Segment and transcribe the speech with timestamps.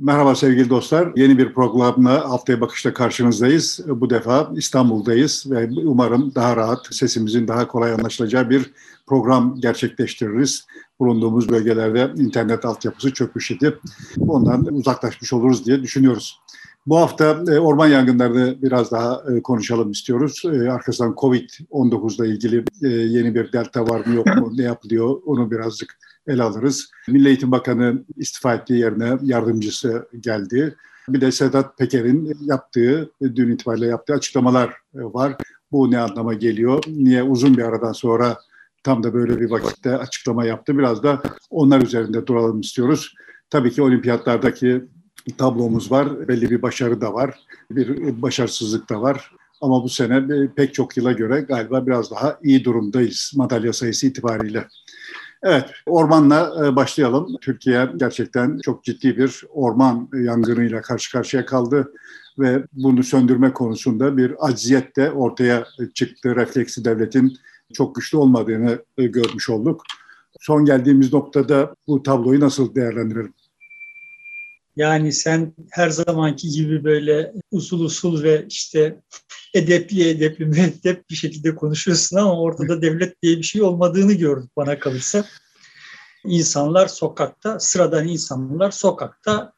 [0.00, 1.12] Merhaba sevgili dostlar.
[1.16, 3.80] Yeni bir programla Haftaya Bakış'ta karşınızdayız.
[3.86, 8.72] Bu defa İstanbul'dayız ve umarım daha rahat, sesimizin daha kolay anlaşılacağı bir
[9.06, 10.66] program gerçekleştiririz.
[11.00, 13.78] Bulunduğumuz bölgelerde internet altyapısı çökmüş idi.
[14.18, 16.40] Ondan uzaklaşmış oluruz diye düşünüyoruz.
[16.86, 20.42] Bu hafta e, orman yangınlarını biraz daha e, konuşalım istiyoruz.
[20.44, 22.64] E, arkasından Covid-19 ile ilgili
[23.16, 26.90] yeni bir delta var mı yok mu, ne yapılıyor onu birazcık ele alırız.
[27.08, 30.76] Milli Eğitim Bakanı istifa ettiği yerine yardımcısı geldi.
[31.08, 35.36] Bir de Sedat Peker'in yaptığı, dün itibariyle yaptığı açıklamalar var.
[35.72, 36.84] Bu ne anlama geliyor?
[36.88, 38.38] Niye uzun bir aradan sonra
[38.82, 40.78] tam da böyle bir vakitte açıklama yaptı?
[40.78, 43.14] Biraz da onlar üzerinde duralım istiyoruz.
[43.50, 44.84] Tabii ki olimpiyatlardaki
[45.32, 46.28] tablomuz var.
[46.28, 47.38] Belli bir başarı da var.
[47.70, 49.32] Bir başarısızlık da var.
[49.60, 54.66] Ama bu sene pek çok yıla göre galiba biraz daha iyi durumdayız madalya sayısı itibariyle.
[55.42, 57.36] Evet, ormanla e, başlayalım.
[57.40, 61.92] Türkiye gerçekten çok ciddi bir orman yangınıyla karşı karşıya kaldı
[62.38, 66.36] ve bunu söndürme konusunda bir acziyet de ortaya çıktı.
[66.36, 67.36] Refleksi devletin
[67.74, 69.82] çok güçlü olmadığını e, görmüş olduk.
[70.40, 73.34] Son geldiğimiz noktada bu tabloyu nasıl değerlendirelim?
[74.76, 79.00] Yani sen her zamanki gibi böyle usul usul ve işte
[79.54, 84.78] edepli edepli müeddep bir şekilde konuşuyorsun ama ortada devlet diye bir şey olmadığını gördük bana
[84.78, 85.24] kalırsa.
[86.24, 89.52] İnsanlar sokakta, sıradan insanlar sokakta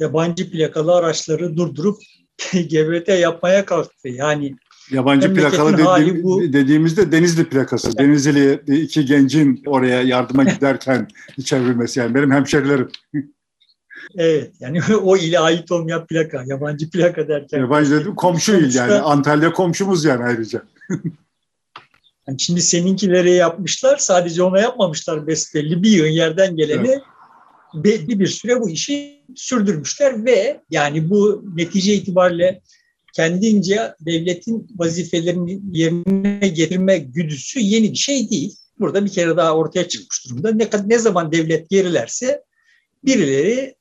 [0.00, 1.96] yabancı plakalı araçları durdurup
[2.52, 4.08] GBT yapmaya kalktı.
[4.08, 4.56] Yani
[4.90, 6.42] Yabancı plakalı dediğim, bu.
[6.42, 7.88] dediğimizde Denizli plakası.
[7.88, 7.98] Evet.
[7.98, 11.08] Denizli iki gencin oraya yardıma giderken
[11.44, 12.00] çevrilmesi.
[12.00, 12.88] Yani benim hemşerilerim.
[14.16, 17.58] Evet yani o ile ait olmayan plaka, yabancı plaka derken.
[17.58, 20.62] Yabancı dedim komşu il yani Antalya komşumuz yani ayrıca.
[22.28, 27.02] yani şimdi seninkileri yapmışlar sadece ona yapmamışlar besbelli bir yığın yerden geleni evet.
[27.74, 32.60] belli bir süre bu işi sürdürmüşler ve yani bu netice itibariyle
[33.12, 38.56] kendince devletin vazifelerini yerine getirme güdüsü yeni bir şey değil.
[38.78, 40.52] Burada bir kere daha ortaya çıkmış durumda.
[40.52, 42.42] Ne, ne zaman devlet gerilerse
[43.04, 43.74] birileri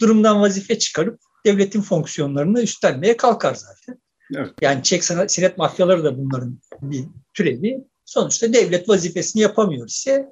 [0.00, 4.00] durumdan vazife çıkarıp devletin fonksiyonlarını üstlenmeye kalkar zaten.
[4.36, 4.50] Evet.
[4.60, 7.78] Yani çek senet mafyaları da bunların bir türevi.
[8.04, 10.26] Sonuçta devlet vazifesini yapamıyor ise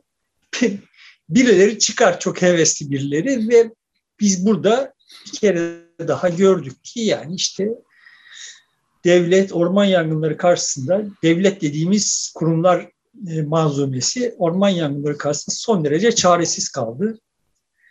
[1.28, 3.70] birileri çıkar çok hevesli birileri ve
[4.20, 4.94] biz burada
[5.26, 7.68] bir kere daha gördük ki yani işte
[9.04, 12.90] devlet orman yangınları karşısında devlet dediğimiz kurumlar
[13.30, 17.18] e, manzumesi orman yangınları karşısında son derece çaresiz kaldı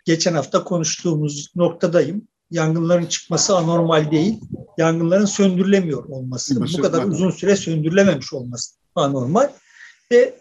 [0.08, 2.28] geçen hafta konuştuğumuz noktadayım.
[2.52, 4.40] Yangınların çıkması anormal değil.
[4.78, 9.50] Yangınların söndürülemiyor olması, bu kadar uzun süre söndürülememiş olması anormal.
[10.12, 10.34] Ve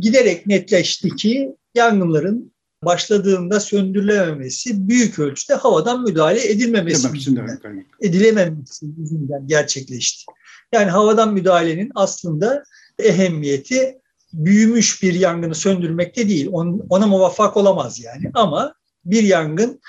[0.00, 2.52] giderek netleşti ki yangınların
[2.84, 7.60] başladığında söndürülememesi büyük ölçüde havadan müdahale edilmemesi yüzünden,
[8.00, 10.24] edilememesi yüzünden gerçekleşti.
[10.72, 12.64] Yani havadan müdahalenin aslında
[12.98, 13.98] ehemmiyeti
[14.32, 16.48] büyümüş bir yangını söndürmekte değil.
[16.88, 18.30] Ona muvaffak olamaz yani.
[18.34, 18.74] Ama
[19.04, 19.80] bir yangın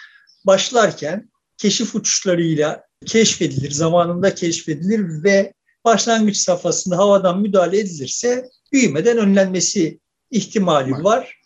[0.45, 5.53] başlarken keşif uçuşlarıyla keşfedilir, zamanında keşfedilir ve
[5.85, 9.99] başlangıç safhasında havadan müdahale edilirse büyümeden önlenmesi
[10.31, 11.37] ihtimali var.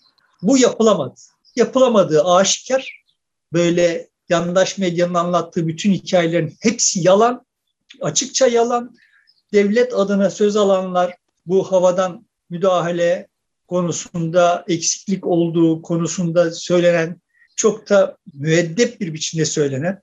[0.41, 1.19] Bu yapılamadı.
[1.55, 3.03] Yapılamadığı aşikar.
[3.53, 7.45] Böyle yandaş medyanın anlattığı bütün hikayelerin hepsi yalan,
[8.01, 8.95] açıkça yalan.
[9.53, 13.27] Devlet adına söz alanlar bu havadan müdahale
[13.67, 17.21] konusunda eksiklik olduğu konusunda söylenen
[17.57, 20.01] çok da müeddep bir biçimde söylenen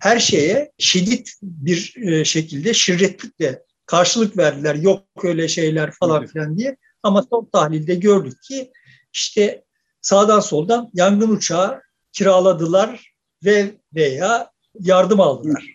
[0.00, 4.74] her şeye şiddet bir e, şekilde şirretlikle karşılık verdiler.
[4.74, 6.76] Yok öyle şeyler falan filan diye.
[7.02, 8.70] Ama son tahlilde gördük ki
[9.12, 9.64] işte
[10.00, 11.82] sağdan soldan yangın uçağı
[12.12, 13.12] kiraladılar
[13.44, 14.50] ve veya
[14.80, 15.74] yardım aldılar.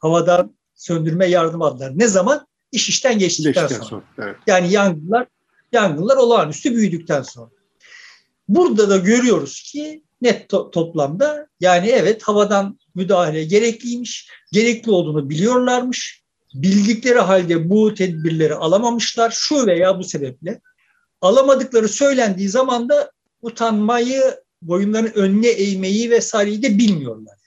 [0.00, 1.92] Havadan söndürme yardım aldılar.
[1.94, 2.46] Ne zaman?
[2.72, 3.84] İş işten geçtikten sonra.
[3.84, 4.36] sonra evet.
[4.46, 5.26] Yani yangınlar
[5.72, 7.50] yangınlar olağanüstü büyüdükten sonra.
[8.48, 16.24] Burada da görüyoruz ki net to- toplamda yani evet havadan müdahale gerekliymiş, gerekli olduğunu biliyorlarmış.
[16.54, 20.60] Bildikleri halde bu tedbirleri alamamışlar şu veya bu sebeple.
[21.20, 23.10] Alamadıkları söylendiği zaman da
[23.42, 24.22] utanmayı,
[24.62, 27.38] boyunların önüne eğmeyi vesaireyi de bilmiyorlar.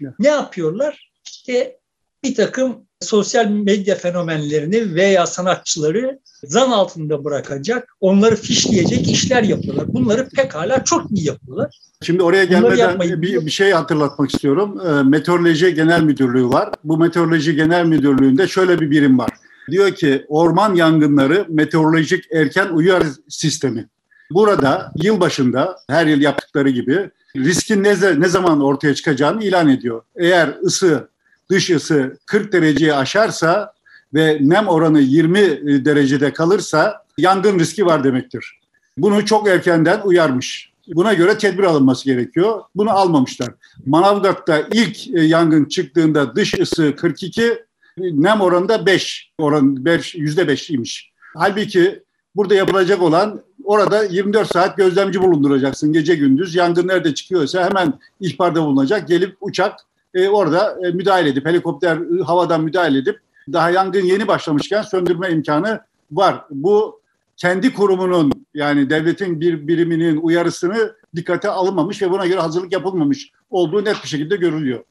[0.00, 0.14] Yani.
[0.18, 1.10] Ne yapıyorlar?
[1.24, 1.78] İşte
[2.24, 9.94] bir takım sosyal medya fenomenlerini veya sanatçıları zan altında bırakacak, onları fişleyecek işler yapıyorlar.
[9.94, 11.80] Bunları pekala çok iyi yapıyorlar.
[12.02, 14.80] Şimdi oraya gelmeden bir, bir şey hatırlatmak istiyorum.
[14.86, 16.70] E, Meteoroloji Genel Müdürlüğü var.
[16.84, 19.30] Bu Meteoroloji Genel Müdürlüğü'nde şöyle bir birim var.
[19.70, 23.88] Diyor ki orman yangınları meteorolojik erken uyarı sistemi.
[24.30, 30.02] Burada yıl başında her yıl yaptıkları gibi riskin ne, ne zaman ortaya çıkacağını ilan ediyor.
[30.16, 31.08] Eğer ısı,
[31.50, 33.72] dış ısı 40 dereceyi aşarsa
[34.14, 38.60] ve nem oranı 20 derecede kalırsa yangın riski var demektir.
[38.98, 40.72] Bunu çok erkenden uyarmış.
[40.94, 42.62] Buna göre tedbir alınması gerekiyor.
[42.76, 43.48] Bunu almamışlar.
[43.86, 47.64] Manavgat'ta ilk e, yangın çıktığında dış ısı 42,
[47.98, 49.32] nem oranı da 5.
[49.38, 51.02] Oran 5 %5'liymiş.
[51.34, 52.02] Halbuki
[52.36, 56.54] burada yapılacak olan orada 24 saat gözlemci bulunduracaksın gece gündüz.
[56.54, 59.08] Yangın nerede çıkıyorsa hemen ihbarda bulunacak.
[59.08, 59.80] Gelip uçak
[60.14, 63.20] e, orada e, müdahale edip helikopter e, havadan müdahale edip
[63.52, 65.80] daha yangın yeni başlamışken söndürme imkanı
[66.12, 66.44] var.
[66.50, 67.00] Bu
[67.36, 73.84] kendi kurumunun yani devletin bir biriminin uyarısını dikkate alınmamış ve buna göre hazırlık yapılmamış olduğu
[73.84, 74.84] net bir şekilde görülüyor.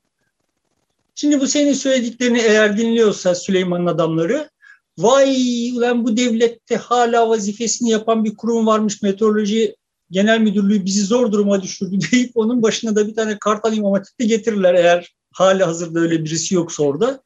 [1.16, 4.50] Şimdi bu senin söylediklerini eğer dinliyorsa Süleyman'ın adamları
[4.98, 9.76] vay ulan bu devlette hala vazifesini yapan bir kurum varmış meteoroloji
[10.12, 14.26] genel müdürlüğü bizi zor duruma düşürdü deyip onun başına da bir tane kartal imam hatipte
[14.26, 17.24] getirirler eğer hala hazırda öyle birisi yoksa orada.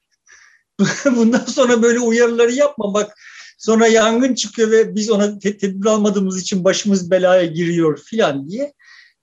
[1.06, 3.16] Bundan sonra böyle uyarıları yapma bak
[3.60, 8.74] Sonra yangın çıkıyor ve biz ona tedbir almadığımız için başımız belaya giriyor filan diye.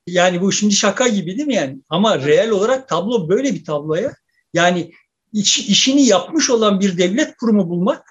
[0.07, 1.79] Yani bu şimdi şaka gibi değil mi yani?
[1.89, 4.15] Ama reel olarak tablo böyle bir tabloya.
[4.55, 4.93] Yani
[5.33, 8.05] iş, işini yapmış olan bir devlet kurumu bulmak,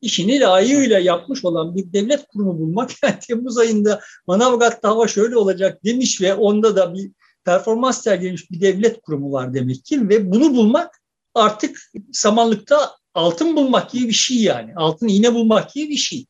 [0.00, 2.90] işini layığıyla yapmış olan bir devlet kurumu bulmak.
[3.02, 7.10] Yani Temmuz ayında Manavgat'ta hava şöyle olacak demiş ve onda da bir
[7.44, 10.08] performans sergilemiş bir devlet kurumu var demek ki.
[10.08, 11.00] Ve bunu bulmak
[11.34, 11.80] artık
[12.12, 14.72] samanlıkta altın bulmak gibi bir şey yani.
[14.76, 16.26] Altın iğne bulmak gibi bir şey.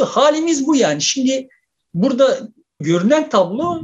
[0.00, 1.02] Halimiz bu yani.
[1.02, 1.48] Şimdi
[1.94, 2.48] burada
[2.80, 3.82] görünen tablo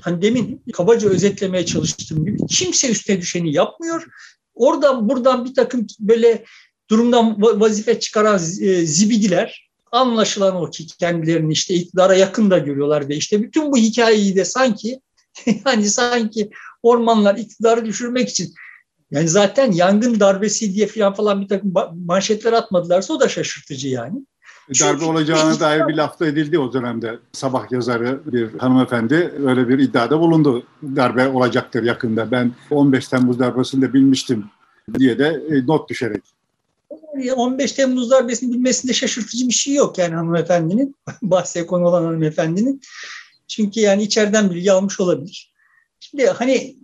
[0.00, 4.06] hani demin kabaca özetlemeye çalıştığım gibi kimse üstüne düşeni yapmıyor.
[4.54, 6.44] Oradan buradan bir takım böyle
[6.90, 13.16] durumdan vazife çıkaran e, zibidiler anlaşılan o ki kendilerini işte iktidara yakın da görüyorlar ve
[13.16, 15.00] işte bütün bu hikayeyi de sanki
[15.66, 16.50] yani sanki
[16.82, 18.54] ormanlar iktidarı düşürmek için
[19.10, 21.72] yani zaten yangın darbesi diye falan falan bir takım
[22.06, 24.26] manşetler atmadılarsa o da şaşırtıcı yani.
[24.80, 27.18] Darbe olacağına dair bir lafta edildi o dönemde.
[27.32, 30.66] Sabah yazarı bir hanımefendi öyle bir iddiada bulundu.
[30.82, 32.30] Darbe olacaktır yakında.
[32.30, 34.44] Ben 15 Temmuz darbesinde bilmiştim
[34.98, 36.22] diye de e, not düşerek.
[37.36, 42.80] 15 Temmuz darbesini bilmesinde şaşırtıcı bir şey yok yani hanımefendinin, bahse konu olan hanımefendinin.
[43.48, 45.52] Çünkü yani içeriden bilgi almış olabilir.
[46.00, 46.76] Şimdi hani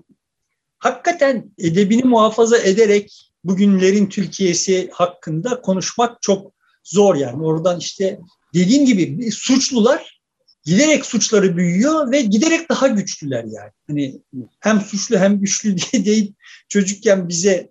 [0.79, 6.53] hakikaten edebini muhafaza ederek bugünlerin Türkiye'si hakkında konuşmak çok
[6.85, 7.45] zor yani.
[7.45, 8.21] Oradan işte
[8.55, 10.21] dediğim gibi suçlular
[10.65, 13.71] giderek suçları büyüyor ve giderek daha güçlüler yani.
[13.87, 14.21] Hani
[14.61, 16.35] hem suçlu hem güçlü diye deyip
[16.69, 17.71] çocukken bize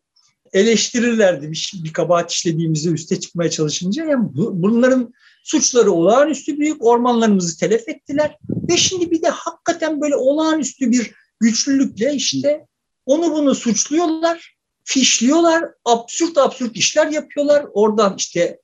[0.55, 4.05] eleştirirlerdi bir, bir kabahat işlediğimizi üste çıkmaya çalışınca.
[4.05, 5.13] Yani bu, bunların
[5.43, 8.37] suçları olağanüstü büyük ormanlarımızı telef ettiler
[8.69, 12.65] ve şimdi bir de hakikaten böyle olağanüstü bir güçlülükle işte
[13.05, 17.65] onu bunu suçluyorlar, fişliyorlar, absürt absürt işler yapıyorlar.
[17.73, 18.59] Oradan işte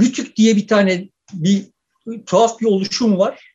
[0.00, 1.62] Rütük diye bir tane bir
[2.26, 3.54] tuhaf bir oluşum var.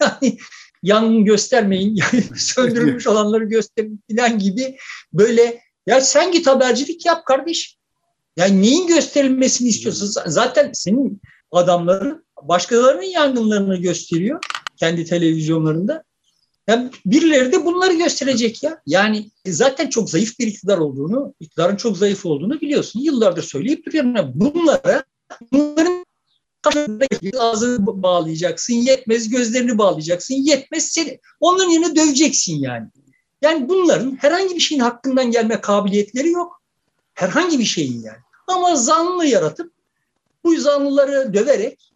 [0.00, 0.38] Yani
[0.82, 2.00] yangın göstermeyin,
[2.36, 4.76] söndürülmüş olanları gösterin falan gibi
[5.12, 7.76] böyle ya sen git habercilik yap kardeş.
[8.36, 10.22] Yani neyin gösterilmesini istiyorsun?
[10.26, 11.20] Zaten senin
[11.52, 14.40] adamların başkalarının yangınlarını gösteriyor
[14.76, 16.04] kendi televizyonlarında.
[16.68, 18.80] Yani birileri de bunları gösterecek ya.
[18.86, 23.00] Yani zaten çok zayıf bir iktidar olduğunu, iktidarın çok zayıf olduğunu biliyorsun.
[23.00, 24.32] Yıllardır söyleyip duruyorum.
[24.34, 25.04] Bunlara,
[25.52, 26.04] bunların
[27.38, 31.20] ağzını bağlayacaksın, yetmez gözlerini bağlayacaksın, yetmez seni.
[31.40, 32.88] Onların yerine döveceksin yani.
[33.44, 36.62] Yani bunların herhangi bir şeyin hakkından gelme kabiliyetleri yok.
[37.14, 38.18] Herhangi bir şeyin yani.
[38.46, 39.72] Ama zanlı yaratıp
[40.44, 41.92] bu zanlıları döverek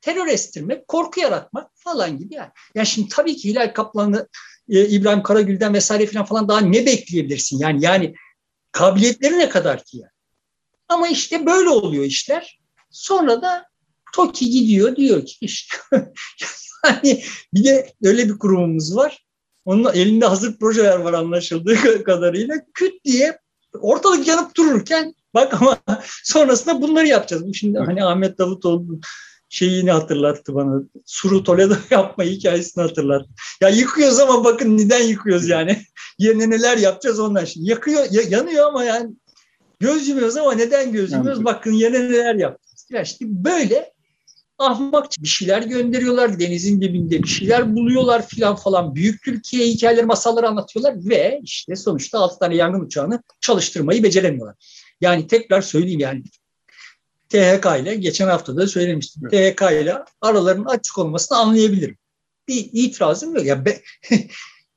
[0.00, 2.50] terör estirmek, korku yaratmak falan gibi yani.
[2.74, 4.28] Yani şimdi tabii ki Hilal Kaplan'ı
[4.68, 7.58] e, İbrahim Karagül'den vesaire falan falan daha ne bekleyebilirsin?
[7.58, 8.14] Yani yani
[8.72, 10.10] kabiliyetleri ne kadar ki yani.
[10.88, 12.60] Ama işte böyle oluyor işler.
[12.90, 13.66] Sonra da
[14.14, 15.76] TOKİ gidiyor diyor ki işte
[16.84, 17.24] yani
[17.54, 19.24] bir de öyle bir kurumumuz var.
[19.64, 22.54] Onun elinde hazır projeler var anlaşıldığı kadarıyla.
[22.74, 23.38] Küt diye
[23.80, 25.78] ortalık yanıp dururken bak ama
[26.24, 27.44] sonrasında bunları yapacağız.
[27.54, 29.00] Şimdi hani Ahmet Davutoğlu
[29.48, 30.82] şeyini hatırlattı bana.
[31.06, 33.28] Suru Toledo yapma hikayesini hatırlattı.
[33.60, 35.82] Ya yıkıyoruz ama bakın neden yıkıyoruz yani.
[36.18, 37.70] Yerine neler yapacağız ondan şimdi.
[37.70, 39.10] Yakıyor, yanıyor ama yani
[39.80, 41.44] göz yumuyoruz ama neden göz yumuyoruz?
[41.44, 42.86] Bakın yerine neler yapacağız.
[42.90, 43.93] Ya işte böyle
[44.58, 46.40] ahmakça bir şeyler gönderiyorlar.
[46.40, 48.94] Denizin dibinde bir şeyler buluyorlar filan falan.
[48.94, 54.56] Büyük Türkiye hikayeleri, masalları anlatıyorlar ve işte sonuçta altı tane yangın uçağını çalıştırmayı beceremiyorlar.
[55.00, 56.22] Yani tekrar söyleyeyim yani
[57.28, 59.22] THK ile geçen hafta da söylemiştim.
[59.32, 59.58] Evet.
[59.58, 61.98] THK ile aralarının açık olmasını anlayabilirim.
[62.48, 63.46] Bir itirazım yok.
[63.46, 63.82] Ya, be,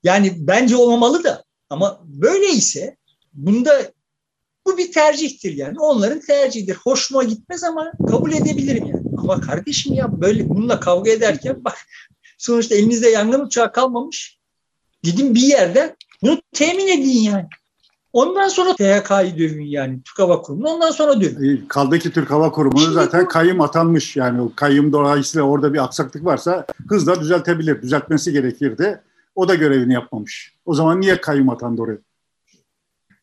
[0.03, 2.97] Yani bence olmamalı da ama böyleyse
[3.33, 3.91] bunda
[4.65, 5.79] bu bir tercihtir yani.
[5.79, 6.75] Onların tercihidir.
[6.75, 8.96] Hoşuma gitmez ama kabul edebilirim yani.
[9.17, 11.77] Ama kardeşim ya böyle bununla kavga ederken bak
[12.37, 14.39] sonuçta elinizde yangın uçağı kalmamış.
[15.03, 17.45] Gidin bir yerden bunu temin edin yani.
[18.13, 21.57] Ondan sonra THK'yı dövün yani Türk Hava Kurumu'nu ondan sonra dövün.
[21.57, 25.83] E, kaldı ki Türk Hava Kurumu'na zaten kayyum atanmış yani o kayyum dolayısıyla orada bir
[25.83, 27.81] aksaklık varsa hızla düzeltebilir.
[27.81, 29.01] Düzeltmesi gerekirdi.
[29.35, 30.53] O da görevini yapmamış.
[30.65, 31.97] O zaman niye kayyum atandı oraya?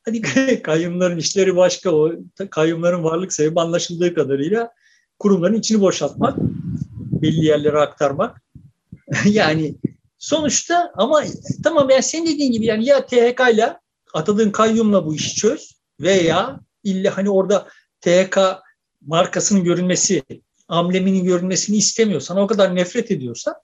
[0.04, 0.22] Hadi
[0.62, 1.90] kayyumların işleri başka.
[1.90, 2.12] O
[2.50, 4.70] kayyumların varlık sebebi anlaşıldığı kadarıyla
[5.24, 6.36] kurumların içini boşaltmak,
[7.22, 8.42] belli yerlere aktarmak.
[9.24, 9.74] yani
[10.18, 11.24] sonuçta ama
[11.62, 13.76] tamam yani senin dediğin gibi yani ya THK ile
[14.14, 17.68] atadığın kayyumla bu işi çöz veya illa hani orada
[18.00, 18.38] THK
[19.06, 20.22] markasının görünmesi,
[20.68, 23.54] ambleminin görünmesini istemiyorsan, o kadar nefret ediyorsan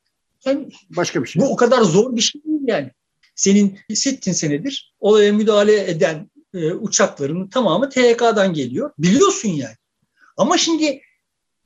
[0.45, 1.43] yani başka bir şey.
[1.43, 2.91] Bu o kadar zor bir şey değil yani.
[3.35, 8.91] Senin sittin senedir olaya müdahale eden e, uçakların tamamı THK'dan geliyor.
[8.99, 9.77] Biliyorsun yani.
[10.37, 11.01] Ama şimdi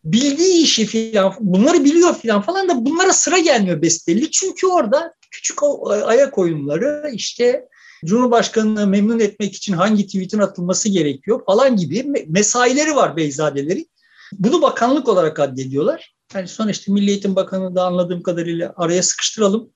[0.05, 4.31] bildiği işi filan bunları biliyor filan falan da bunlara sıra gelmiyor besbelli.
[4.31, 5.59] Çünkü orada küçük
[6.05, 7.69] ayak oyunları işte
[8.05, 13.87] Cumhurbaşkanı'nı memnun etmek için hangi tweetin atılması gerekiyor falan gibi mesaileri var Beyzadeleri.
[14.33, 16.15] Bunu bakanlık olarak addediyorlar.
[16.35, 19.71] Yani sonuçta Milli Eğitim Bakanı da anladığım kadarıyla araya sıkıştıralım.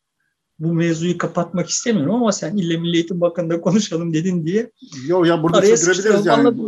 [0.58, 4.70] Bu mevzuyu kapatmak istemiyorum ama sen ille Milli Eğitim Bakanı'nda konuşalım dedin diye.
[5.06, 6.58] Yok ya burada sürdürebiliriz yani.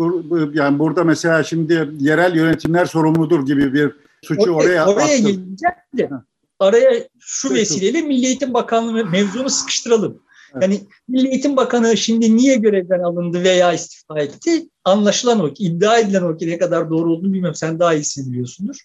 [0.00, 3.92] Bu, bu, yani burada mesela şimdi yerel yönetimler sorumludur gibi bir
[4.22, 5.66] suçu oraya Oraya, oraya gelince
[5.98, 6.10] de
[6.58, 10.22] araya şu vesileyle Milli Eğitim Bakanlığı mevzunu sıkıştıralım.
[10.54, 10.62] Evet.
[10.62, 14.68] Yani Milli Eğitim Bakanı şimdi niye görevden alındı veya istifa etti?
[14.84, 17.54] Anlaşılan o ki, iddia edilen o ki ne kadar doğru olduğunu bilmiyorum.
[17.54, 18.76] Sen daha iyisini biliyorsundur.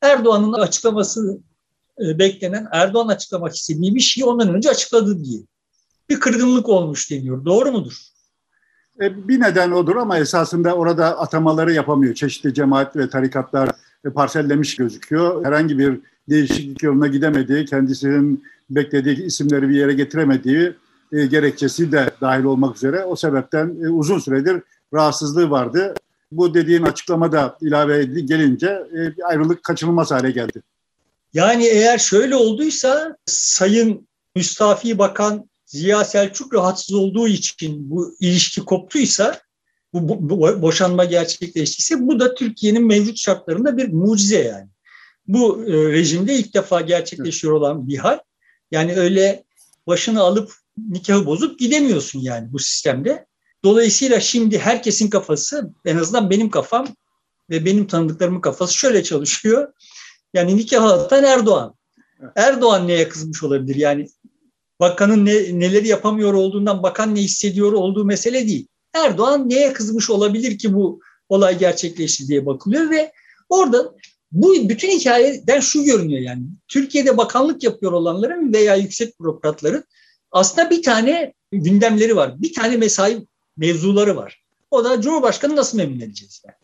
[0.00, 1.38] Erdoğan'ın açıklaması
[2.04, 5.40] e, beklenen, Erdoğan açıklamak istediği bir şeyi ondan önce açıkladı diye.
[6.10, 7.44] Bir kırgınlık olmuş deniyor.
[7.44, 8.11] Doğru mudur?
[9.02, 12.14] E, bir neden odur ama esasında orada atamaları yapamıyor.
[12.14, 13.68] Çeşitli cemaat ve tarikatlar
[14.04, 15.44] e, parsellemiş gözüküyor.
[15.44, 20.72] Herhangi bir değişiklik yoluna gidemediği, kendisinin beklediği isimleri bir yere getiremediği
[21.12, 24.62] e, gerekçesi de dahil olmak üzere o sebepten e, uzun süredir
[24.94, 25.94] rahatsızlığı vardı.
[26.32, 30.62] Bu dediğin açıklama da ilave gelince e, bir ayrılık kaçınılmaz hale geldi.
[31.34, 39.40] Yani eğer şöyle olduysa Sayın Müstafi Bakan Ziya Selçuk rahatsız olduğu için bu ilişki koptuysa,
[39.92, 44.68] bu, boşanma gerçekleştiyse bu da Türkiye'nin mevcut şartlarında bir mucize yani.
[45.28, 48.18] Bu e, rejimde ilk defa gerçekleşiyor olan bir hal.
[48.70, 49.44] Yani öyle
[49.86, 53.26] başını alıp nikahı bozup gidemiyorsun yani bu sistemde.
[53.64, 56.88] Dolayısıyla şimdi herkesin kafası, en azından benim kafam
[57.50, 59.72] ve benim tanıdıklarımın kafası şöyle çalışıyor.
[60.34, 61.74] Yani nikahı atan Erdoğan.
[62.36, 63.74] Erdoğan neye kızmış olabilir?
[63.74, 64.06] Yani
[64.82, 68.66] bakanın ne, neleri yapamıyor olduğundan bakan ne hissediyor olduğu mesele değil.
[68.94, 73.12] Erdoğan neye kızmış olabilir ki bu olay gerçekleşti diye bakılıyor ve
[73.48, 73.94] orada
[74.32, 76.42] bu bütün hikayeden şu görünüyor yani.
[76.68, 79.84] Türkiye'de bakanlık yapıyor olanların veya yüksek bürokratların
[80.32, 82.42] aslında bir tane gündemleri var.
[82.42, 84.42] Bir tane mesai mevzuları var.
[84.70, 86.42] O da Cumhurbaşkanı nasıl memnun edeceğiz?
[86.46, 86.56] Yani.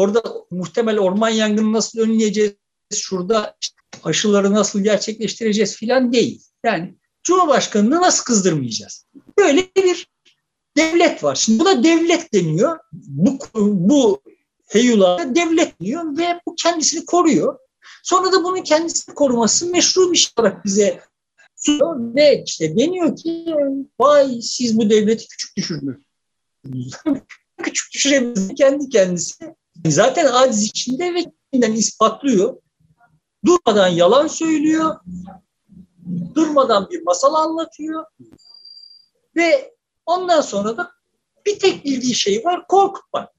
[0.00, 2.52] Orada muhtemel orman yangını nasıl önleyeceğiz?
[2.94, 3.56] Şurada
[4.04, 6.42] aşıları nasıl gerçekleştireceğiz filan değil.
[6.64, 6.94] Yani
[7.26, 9.06] Cumhurbaşkanını nasıl kızdırmayacağız?
[9.38, 10.08] Böyle bir
[10.76, 11.34] devlet var.
[11.34, 12.78] Şimdi buna devlet deniyor.
[12.92, 14.22] Bu, bu
[14.66, 17.58] heyula devlet diyor ve bu kendisini koruyor.
[18.02, 21.00] Sonra da bunun kendisini koruması meşru bir şey olarak bize
[21.56, 23.54] sunuyor ve işte deniyor ki
[24.00, 26.02] vay siz bu devleti küçük düşürdünüz.
[27.62, 29.54] küçük düşürebiliriz kendi kendisi.
[29.86, 32.56] Zaten aciz içinde ve kendinden ispatlıyor.
[33.44, 34.96] Durmadan yalan söylüyor.
[36.34, 38.04] Durmadan bir masal anlatıyor.
[39.36, 39.74] Ve
[40.06, 40.92] ondan sonra da
[41.46, 43.32] bir tek bildiği şey var korkutmak.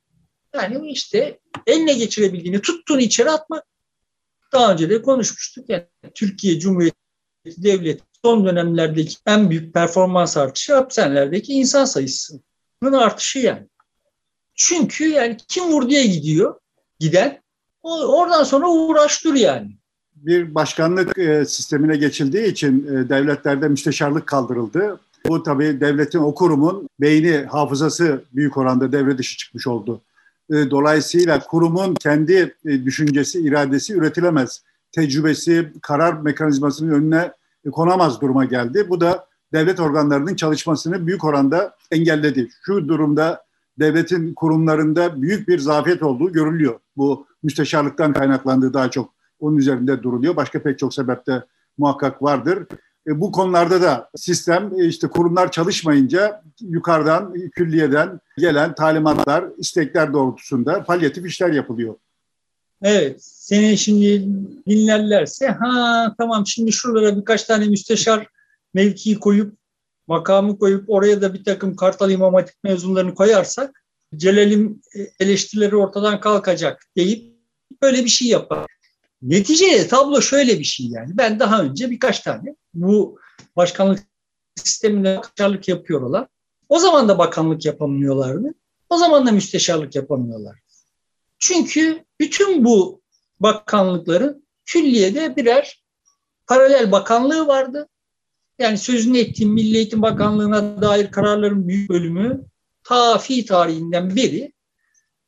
[0.53, 3.63] Yani işte eline geçirebildiğini tuttuğunu içeri atmak.
[4.53, 5.69] Daha önce de konuşmuştuk.
[5.69, 6.97] Yani Türkiye Cumhuriyeti
[7.45, 13.67] Devleti son dönemlerdeki en büyük performans artışı hapishanelerdeki insan sayısının artışı yani.
[14.55, 16.59] Çünkü yani kim vurduya gidiyor,
[16.99, 17.43] giden
[17.83, 19.77] oradan sonra uğraş dur yani.
[20.25, 24.99] Bir başkanlık e, sistemine geçildiği için e, devletlerde müsteşarlık kaldırıldı.
[25.29, 30.01] Bu tabii devletin o kurumun beyni, hafızası büyük oranda devre dışı çıkmış oldu.
[30.49, 34.63] E, dolayısıyla kurumun kendi düşüncesi, iradesi üretilemez.
[34.91, 37.31] Tecrübesi, karar mekanizmasının önüne
[37.71, 38.85] konamaz duruma geldi.
[38.89, 42.49] Bu da devlet organlarının çalışmasını büyük oranda engelledi.
[42.65, 43.43] Şu durumda
[43.79, 46.79] devletin kurumlarında büyük bir zafiyet olduğu görülüyor.
[46.97, 50.35] Bu müsteşarlıktan kaynaklandığı daha çok onun üzerinde duruluyor.
[50.35, 51.43] Başka pek çok sebepte
[51.77, 52.67] muhakkak vardır.
[53.07, 60.83] E, bu konularda da sistem e, işte kurumlar çalışmayınca yukarıdan, külliyeden gelen talimatlar, istekler doğrultusunda
[60.83, 61.95] palyatif işler yapılıyor.
[62.81, 64.27] Evet, seni şimdi
[64.67, 68.27] dinlerlerse ha tamam şimdi şuralara birkaç tane müsteşar
[68.73, 69.57] mevkii koyup
[70.07, 73.83] makamı koyup oraya da bir takım Kartal İmam Hatip mezunlarını koyarsak
[74.15, 74.81] Celal'in
[75.19, 77.37] eleştirileri ortadan kalkacak deyip
[77.81, 78.65] böyle bir şey yapar.
[79.21, 81.17] Neticede tablo şöyle bir şey yani.
[81.17, 83.19] Ben daha önce birkaç tane bu
[83.55, 83.99] başkanlık
[84.55, 86.27] sisteminde bakanlık yapıyorlar.
[86.69, 88.53] O zaman da bakanlık yapamıyorlardı.
[88.89, 90.59] O zaman da müsteşarlık yapamıyorlar.
[91.39, 93.01] Çünkü bütün bu
[93.39, 95.83] bakanlıkların külliyede birer
[96.47, 97.87] paralel bakanlığı vardı.
[98.59, 102.45] Yani sözünü ettiğim Milli Eğitim Bakanlığı'na dair kararların büyük bölümü
[102.83, 104.53] ta fi tarihinden beri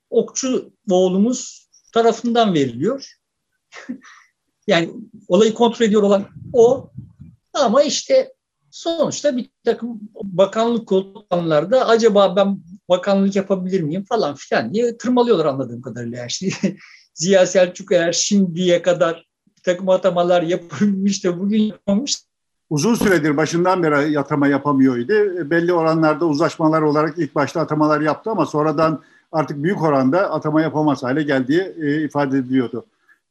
[0.10, 3.19] Okçu oğlumuz tarafından veriliyor.
[4.68, 4.90] Yani
[5.28, 6.90] olayı kontrol ediyor olan o
[7.54, 8.34] ama işte
[8.72, 12.60] sonuçta bir takım bakanlık koltuklarında acaba ben
[12.90, 16.18] bakanlık yapabilir miyim falan filan diye tırmalıyorlar anladığım kadarıyla.
[16.18, 16.78] Yani şimdi
[17.14, 22.18] Ziya Selçuk eğer şimdiye kadar bir takım atamalar yapılmış da bugün yapmamış.
[22.70, 25.50] Uzun süredir başından beri atama yapamıyordu.
[25.50, 31.04] Belli oranlarda uzlaşmalar olarak ilk başta atamalar yaptı ama sonradan artık büyük oranda atama yapamaz
[31.04, 32.86] hale geldiği e, ifade ediliyordu.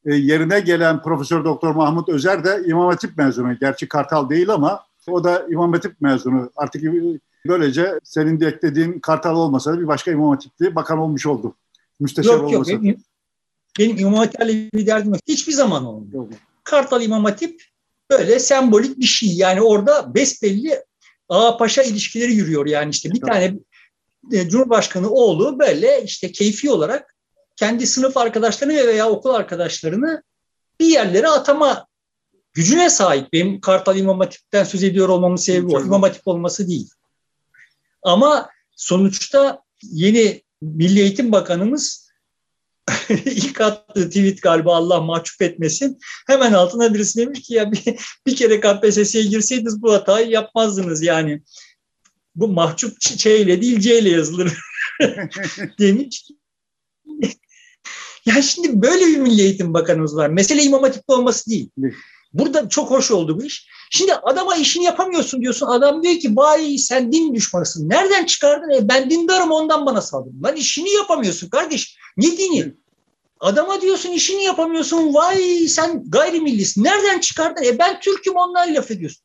[0.06, 3.58] E, yerine gelen Profesör Doktor Mahmut Özer de İmam Hatip mezunu.
[3.58, 6.50] Gerçi Kartal değil ama o da İmam Hatip mezunu.
[6.56, 6.82] Artık
[7.46, 11.54] böylece senin de eklediğin Kartal olmasa da bir başka İmam Hatipli bakan olmuş oldu.
[12.00, 12.72] Müsteşar yok, olmasa.
[12.72, 13.02] Yok, benim,
[13.78, 15.20] benim İmam Hatip'le bir derdim yok.
[15.28, 16.16] Hiçbir zaman olmadı.
[16.16, 16.28] Yok.
[16.64, 17.62] Kartal İmam Hatip
[18.10, 19.28] böyle sembolik bir şey.
[19.28, 20.84] Yani orada besbelli
[21.28, 22.66] ağa paşa ilişkileri yürüyor.
[22.66, 23.54] Yani işte bir tane
[24.32, 27.14] e, Cumhurbaşkanı oğlu böyle işte keyfi olarak
[27.58, 30.22] kendi sınıf arkadaşlarını veya okul arkadaşlarını
[30.80, 31.86] bir yerlere atama
[32.52, 33.32] gücüne sahip.
[33.32, 35.80] Benim Kartal İmam Hatip'ten söz ediyor olmamın sebebi o.
[35.80, 36.90] İmam Hatip olması değil.
[38.02, 42.08] Ama sonuçta yeni Milli Eğitim Bakanımız
[43.08, 45.98] ilk attığı tweet galiba Allah mahcup etmesin.
[46.26, 47.82] Hemen altına birisi demiş ki ya bir,
[48.26, 51.42] bir kere KPSS'ye girseydiniz bu hatayı yapmazdınız yani.
[52.34, 54.52] Bu mahcup Ç ile değil C ile yazılır
[55.78, 56.30] demiş.
[58.28, 60.28] Ya şimdi böyle bir Milli Eğitim Bakanımız var.
[60.28, 61.70] Mesele İmam Hatip'te olması değil.
[62.32, 63.66] Burada çok hoş oldu bu iş.
[63.90, 65.66] Şimdi adama işini yapamıyorsun diyorsun.
[65.66, 67.88] Adam diyor ki vay sen din düşmanısın.
[67.88, 68.70] Nereden çıkardın?
[68.70, 70.42] E, ben dindarım ondan bana saldırdın.
[70.42, 71.96] Lan işini yapamıyorsun kardeş.
[72.16, 72.74] Ne dini?
[73.40, 75.14] Adama diyorsun işini yapamıyorsun.
[75.14, 76.84] Vay sen gayrimillisin.
[76.84, 77.62] Nereden çıkardın?
[77.62, 79.22] E ben Türk'üm ondan laf ediyorsun.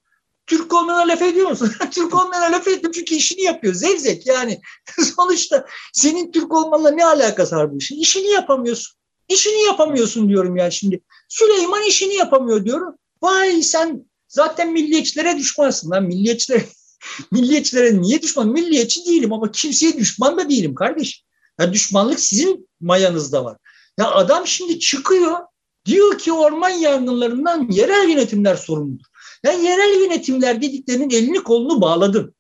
[0.48, 1.72] Türk olmana laf ediyor musun?
[1.92, 3.74] Türk olmana laf ettim çünkü işini yapıyor.
[3.74, 4.62] Zevzek yani.
[5.16, 8.00] Sonuçta senin Türk olmanla ne alakası var bu işin?
[8.00, 8.96] İşini yapamıyorsun.
[9.30, 11.02] İşini yapamıyorsun diyorum ya şimdi.
[11.30, 12.96] Süleyman işini yapamıyor diyorum.
[13.22, 16.04] Vay sen zaten milliyetçilere düşmansın lan.
[16.04, 16.66] Milliyetçilere,
[17.32, 18.48] milliyetçilere niye düşman?
[18.48, 21.24] Milliyetçi değilim ama kimseye düşman da değilim kardeş.
[21.60, 23.58] Ya düşmanlık sizin mayanızda var.
[24.00, 25.38] Ya adam şimdi çıkıyor
[25.86, 29.06] diyor ki orman yangınlarından yerel yönetimler sorumludur.
[29.44, 32.34] Ben yerel yönetimler dediklerinin elini kolunu bağladım.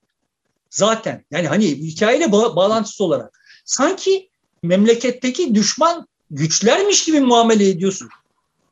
[0.69, 3.39] Zaten yani hani hikayeyle ba- bağlantısı olarak.
[3.65, 4.29] Sanki
[4.63, 8.09] memleketteki düşman güçlermiş gibi muamele ediyorsun.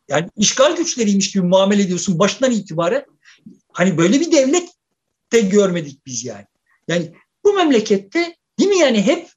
[0.09, 3.05] Yani işgal güçleriymiş gibi muamele ediyorsun başından itibaren.
[3.73, 4.69] Hani böyle bir devlet
[5.31, 6.45] de görmedik biz yani.
[6.87, 7.13] Yani
[7.43, 9.29] bu memlekette değil mi yani hep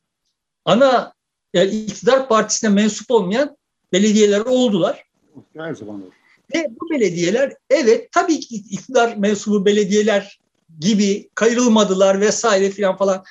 [0.64, 1.14] ana
[1.54, 3.56] yani iktidar partisine mensup olmayan
[3.92, 5.04] belediyeler oldular.
[5.56, 6.12] Her zaman olur.
[6.54, 10.40] Ve bu belediyeler evet tabii ki iktidar mensubu belediyeler
[10.80, 13.24] gibi kayırılmadılar vesaire filan falan.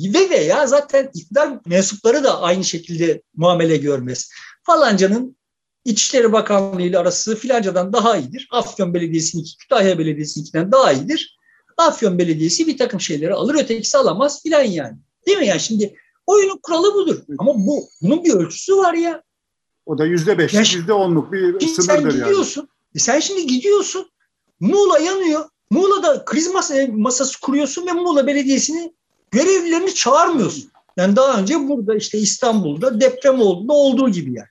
[0.00, 4.30] Ve veya zaten iktidar mensupları da aynı şekilde muamele görmez.
[4.62, 5.38] Falancanın
[5.84, 8.48] İçişleri Bakanlığı ile arası filancadan daha iyidir.
[8.50, 11.38] Afyon Belediyesi'ninki Kütahya Belediyesi'ninkinden daha iyidir.
[11.76, 14.96] Afyon Belediyesi bir takım şeyleri alır ötekisi alamaz filan yani.
[15.26, 17.22] Değil mi yani şimdi oyunun kuralı budur.
[17.38, 19.22] Ama bu bunun bir ölçüsü var ya.
[19.88, 22.12] O da yüzde beş, yüzde onluk bir sınırdır sen yani.
[22.12, 24.10] gidiyorsun, e sen şimdi gidiyorsun.
[24.60, 25.44] Muğla yanıyor.
[25.70, 26.50] Muğla'da kriz
[26.92, 28.92] masası kuruyorsun ve Muğla Belediyesi'ni
[29.30, 30.70] görevlilerini çağırmıyorsun.
[30.96, 34.48] Yani daha önce burada işte İstanbul'da deprem olduğunda olduğu gibi yani.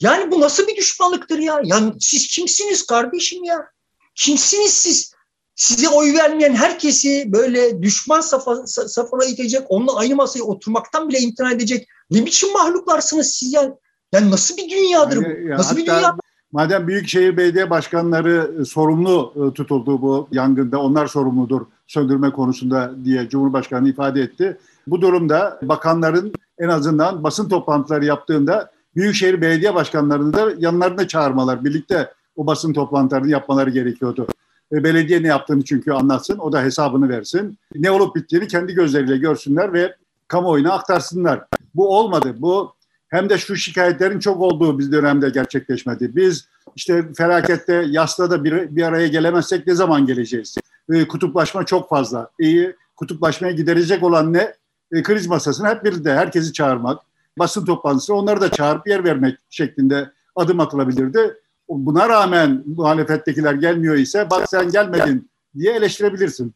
[0.00, 1.60] Yani bu nasıl bir düşmanlıktır ya?
[1.64, 3.66] Yani siz kimsiniz kardeşim ya?
[4.14, 5.14] Kimsiniz siz?
[5.56, 11.52] Size oy vermeyen herkesi böyle düşman safa, safına itecek, onunla aynı masaya oturmaktan bile imtina
[11.52, 11.88] edecek.
[12.10, 13.72] Ne biçim mahluklarsınız siz yani?
[14.14, 15.48] Yani nasıl bir dünyadır yani, bu?
[15.48, 16.16] Ya nasıl bir dünya?
[16.52, 23.28] Madem Büyükşehir Belediye Başkanları e, sorumlu e, tutuldu bu yangında, onlar sorumludur söndürme konusunda diye
[23.28, 24.58] Cumhurbaşkanı ifade etti.
[24.86, 32.10] Bu durumda bakanların en azından basın toplantıları yaptığında Büyükşehir Belediye Başkanlarını da yanlarına çağırmalar, birlikte
[32.36, 34.26] o basın toplantılarını yapmaları gerekiyordu.
[34.72, 36.38] E, belediye ne yaptığını çünkü anlatsın.
[36.38, 37.58] O da hesabını versin.
[37.74, 39.96] Ne olup bittiğini kendi gözleriyle görsünler ve
[40.28, 41.44] kamuoyuna aktarsınlar.
[41.74, 42.34] Bu olmadı.
[42.38, 42.74] Bu
[43.14, 46.16] hem de şu şikayetlerin çok olduğu bir dönemde gerçekleşmedi.
[46.16, 50.56] Biz işte felakette yasta da bir, bir araya gelemezsek ne zaman geleceğiz?
[50.92, 52.30] E, kutuplaşma çok fazla.
[52.40, 54.54] İyi, kutuplaşmaya giderecek olan ne?
[54.92, 57.02] E, kriz masasına hep birlikte herkesi çağırmak,
[57.38, 61.34] basın toplantısı onları da çağırıp yer vermek şeklinde adım atılabilirdi.
[61.68, 66.54] Buna rağmen muhalefettekiler gelmiyor ise bak sen gelmedin diye eleştirebilirsin.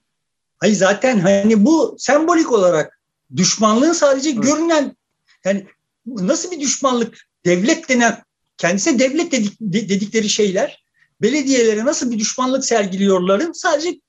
[0.58, 2.98] Hayır zaten hani bu sembolik olarak
[3.36, 4.42] düşmanlığın sadece evet.
[4.42, 4.96] görünen
[5.44, 5.66] yani
[6.08, 8.22] nasıl bir düşmanlık devlet denen
[8.56, 10.84] kendisi devlet dedik, dedikleri şeyler
[11.22, 14.00] belediyelere nasıl bir düşmanlık sergiliyorların sadece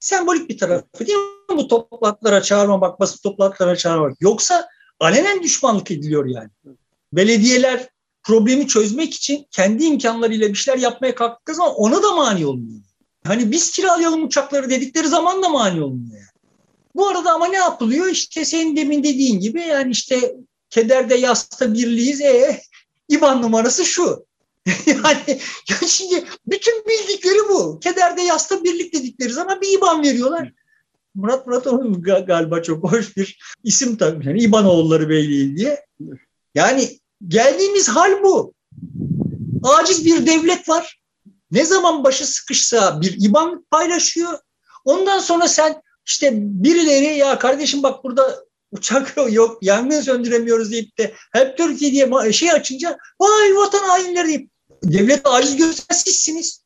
[0.00, 1.56] sembolik bir tarafı değil mi?
[1.56, 4.16] Bu toplantılara çağırmamak, basın toplantılara çağırmamak.
[4.20, 4.68] Yoksa
[5.00, 6.50] alenen düşmanlık ediliyor yani.
[7.12, 7.88] Belediyeler
[8.22, 12.80] problemi çözmek için kendi imkanlarıyla bir şeyler yapmaya kalktıkları zaman ona da mani olmuyor.
[13.26, 16.16] Hani biz kiralayalım uçakları dedikleri zaman da mani olmuyor.
[16.16, 16.28] Yani.
[16.94, 18.06] Bu arada ama ne yapılıyor?
[18.06, 20.34] İşte senin demin dediğin gibi yani işte
[20.70, 22.20] kederde yasta birliğiz.
[22.20, 22.60] E,
[23.08, 24.26] İban numarası şu.
[24.86, 27.80] yani ya şimdi bütün bildikleri bu.
[27.80, 30.52] Kederde yasta birlik dedikleri zaman bir İban veriyorlar.
[31.14, 34.26] Murat Murat onun galiba çok hoş bir isim tabii.
[34.26, 35.86] Yani İban oğulları Beyliği diye.
[36.54, 38.54] Yani geldiğimiz hal bu.
[39.62, 41.00] Aciz bir devlet var.
[41.50, 44.38] Ne zaman başı sıkışsa bir İban paylaşıyor.
[44.84, 51.14] Ondan sonra sen işte birileri ya kardeşim bak burada uçak yok, yangın söndüremiyoruz deyip de
[51.32, 54.50] hep Türkiye diye şey açınca vay vatan hainleri deyip
[54.84, 56.62] devlet aciz gösteren sizsiniz.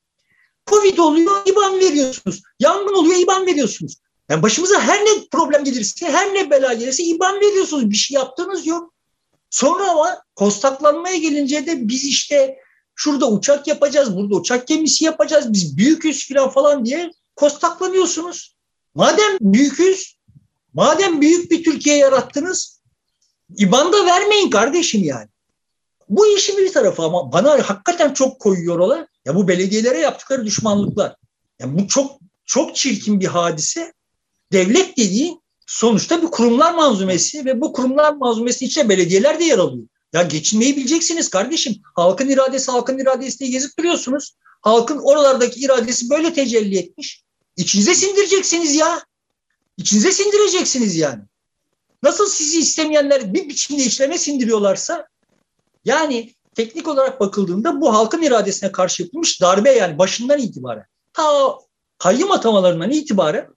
[0.67, 2.43] Covid oluyor, IBAN veriyorsunuz.
[2.61, 3.97] Yangın oluyor, IBAN veriyorsunuz.
[4.29, 7.91] Yani başımıza her ne problem gelirse, her ne bela gelirse IBAN veriyorsunuz.
[7.91, 8.95] Bir şey yaptığınız yok.
[9.51, 12.57] Sonra ama kostaklanmaya gelince de biz işte
[12.95, 18.57] şurada uçak yapacağız, burada uçak gemisi yapacağız, biz büyüküz falan falan diye kostaklanıyorsunuz.
[18.95, 20.17] Madem büyüküz,
[20.74, 22.80] madem büyük bir Türkiye yarattınız,
[23.58, 25.28] İBAN da vermeyin kardeşim yani.
[26.08, 31.16] Bu işin bir tarafı ama bana hakikaten çok koyuyor olan ya bu belediyelere yaptıkları düşmanlıklar.
[31.61, 33.92] Yani bu çok çok çirkin bir hadise.
[34.52, 39.87] Devlet dediği sonuçta bir kurumlar manzumesi ve bu kurumlar manzumesi içinde belediyeler de yer alıyor.
[40.12, 41.74] Ya geçinmeyi bileceksiniz kardeşim.
[41.94, 44.35] Halkın iradesi halkın iradesi diye gezip duruyorsunuz.
[44.61, 47.22] Halkın oralardaki iradesi böyle tecelli etmiş.
[47.56, 49.04] İçinize sindireceksiniz ya.
[49.76, 51.22] İçinize sindireceksiniz yani.
[52.02, 55.08] Nasıl sizi istemeyenler bir biçimde işlerine sindiriyorlarsa
[55.85, 61.58] yani teknik olarak bakıldığında bu halkın iradesine karşı yapılmış darbe yani başından itibaren ta
[61.98, 63.48] kayyum atamalarından itibaren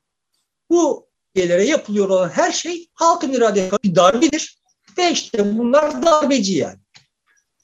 [0.69, 4.59] bu üyelere yapılıyor olan her şey halkın iradesine bir darbedir.
[4.97, 6.79] Ve işte bunlar darbeci yani.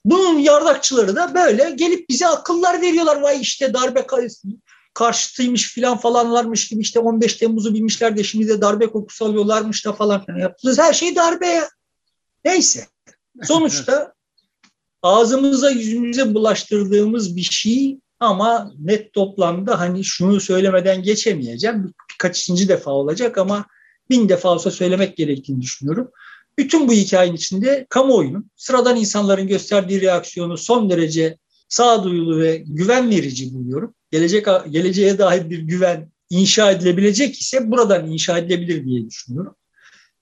[0.06, 3.22] Bunun yardakçıları da böyle gelip bize akıllar veriyorlar.
[3.22, 4.06] Vay işte darbe
[4.94, 9.94] karşıtıymış filan falanlarmış gibi işte 15 Temmuz'u bilmişler de şimdi de darbe kokusu alıyorlarmış da
[9.94, 10.26] falan.
[10.28, 11.70] Yani yaptığınız her şey darbe ya.
[12.46, 12.88] Neyse.
[13.44, 14.14] Sonuçta
[15.02, 21.94] ağzımıza yüzümüze bulaştırdığımız bir şey ama net toplamda hani şunu söylemeden geçemeyeceğim.
[22.12, 23.66] Birkaçıncı defa olacak ama
[24.10, 26.12] bin defa olsa söylemek gerektiğini düşünüyorum.
[26.58, 31.38] Bütün bu hikayenin içinde kamuoyunun, sıradan insanların gösterdiği reaksiyonu son derece
[31.72, 33.94] sağduyulu ve güven verici buluyorum.
[34.12, 39.56] Gelecek geleceğe dair bir güven inşa edilebilecek ise buradan inşa edilebilir diye düşünüyorum.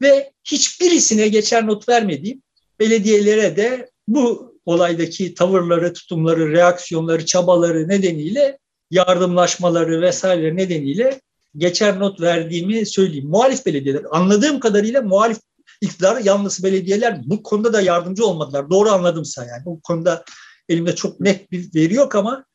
[0.01, 2.41] Ve hiçbirisine geçer not vermediğim
[2.79, 8.57] belediyelere de bu olaydaki tavırları, tutumları, reaksiyonları, çabaları nedeniyle
[8.91, 11.21] yardımlaşmaları vesaire nedeniyle
[11.57, 13.27] geçer not verdiğimi söyleyeyim.
[13.29, 15.37] Muhalif belediyeler, anladığım kadarıyla muhalif
[15.81, 18.69] iktidar yanlısı belediyeler bu konuda da yardımcı olmadılar.
[18.69, 19.65] Doğru anladımsa yani.
[19.65, 20.23] Bu konuda
[20.69, 22.45] elimde çok net bir veri yok ama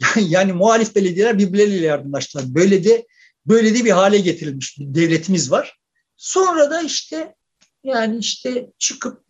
[0.00, 2.54] yani, yani muhalif belediyeler birbirleriyle yardımlaştılar.
[2.54, 3.06] Böyle de
[3.46, 5.78] böyle de bir hale getirilmiş bir devletimiz var.
[6.16, 7.34] Sonra da işte
[7.84, 9.24] yani işte çıkıp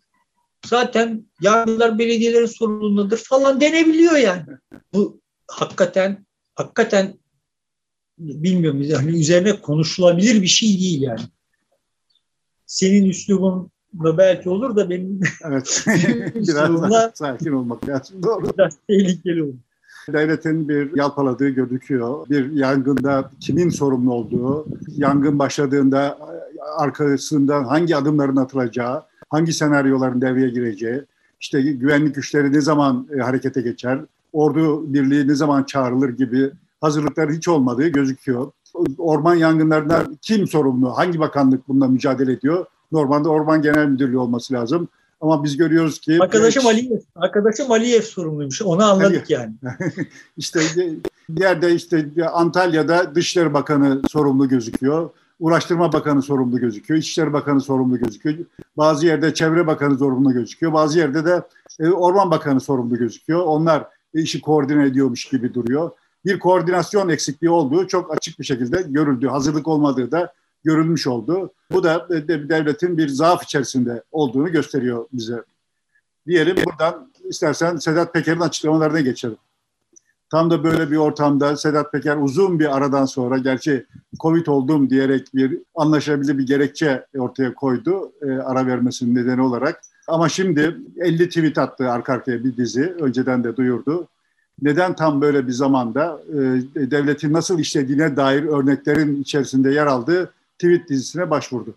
[0.67, 4.45] zaten yargılar belediyelerin sorumluluğundadır falan denebiliyor yani.
[4.93, 7.19] Bu hakikaten hakikaten
[8.19, 11.23] bilmiyorum hani üzerine konuşulabilir bir şey değil yani.
[12.67, 15.85] Senin üslubun belki olur da benim evet.
[16.35, 18.23] biraz sakin olmak lazım.
[18.23, 18.45] Doğru.
[18.59, 19.55] Biraz tehlikeli olur.
[20.09, 22.29] Devletin bir yalpaladığı gözüküyor.
[22.31, 26.19] Bir yangında kimin sorumlu olduğu, yangın başladığında
[26.77, 31.03] arkasından hangi adımların atılacağı, hangi senaryoların devreye gireceği,
[31.41, 34.01] işte güvenlik güçleri ne zaman e, harekete geçer,
[34.33, 36.51] ordu birliği ne zaman çağrılır gibi
[36.81, 38.51] hazırlıklar hiç olmadığı gözüküyor.
[38.99, 42.67] Orman yangınlarından kim sorumlu, hangi bakanlık bununla mücadele ediyor?
[42.93, 44.89] Normalde Orman Genel Müdürlüğü olması lazım.
[45.21, 46.19] Ama biz görüyoruz ki...
[46.21, 48.63] Arkadaşım Aliyev, arkadaşım Aliyev sorumluymuş.
[48.63, 49.55] Onu anladık yani.
[50.37, 50.61] İşte
[51.39, 55.11] yerde işte Antalya'da Dışişleri Bakanı sorumlu gözüküyor.
[55.41, 57.01] Uğraştırma Bakanı sorumlu gözüküyor.
[57.01, 58.37] İçişleri Bakanı sorumlu gözüküyor.
[58.77, 60.73] Bazı yerde Çevre Bakanı sorumlu gözüküyor.
[60.73, 61.43] Bazı yerde de
[61.81, 63.41] e, Orman Bakanı sorumlu gözüküyor.
[63.41, 65.91] Onlar işi koordine ediyormuş gibi duruyor.
[66.25, 69.27] Bir koordinasyon eksikliği olduğu çok açık bir şekilde görüldü.
[69.27, 70.33] Hazırlık olmadığı da
[70.65, 71.51] görülmüş oldu.
[71.73, 75.43] Bu da devletin bir zaaf içerisinde olduğunu gösteriyor bize.
[76.27, 79.37] Diyelim buradan istersen Sedat Peker'in açıklamalarına geçelim.
[80.31, 83.87] Tam da böyle bir ortamda Sedat Peker uzun bir aradan sonra gerçi
[84.21, 89.81] Covid oldum diyerek bir anlaşabilir bir gerekçe ortaya koydu e, ara vermesinin nedeni olarak.
[90.09, 92.83] Ama şimdi 50 tweet attı arka arkaya bir dizi.
[93.01, 94.09] Önceden de duyurdu.
[94.63, 96.37] Neden tam böyle bir zamanda e,
[96.91, 101.77] devletin nasıl işlediğine dair örneklerin içerisinde yer aldığı tweet dizisine başvurdu.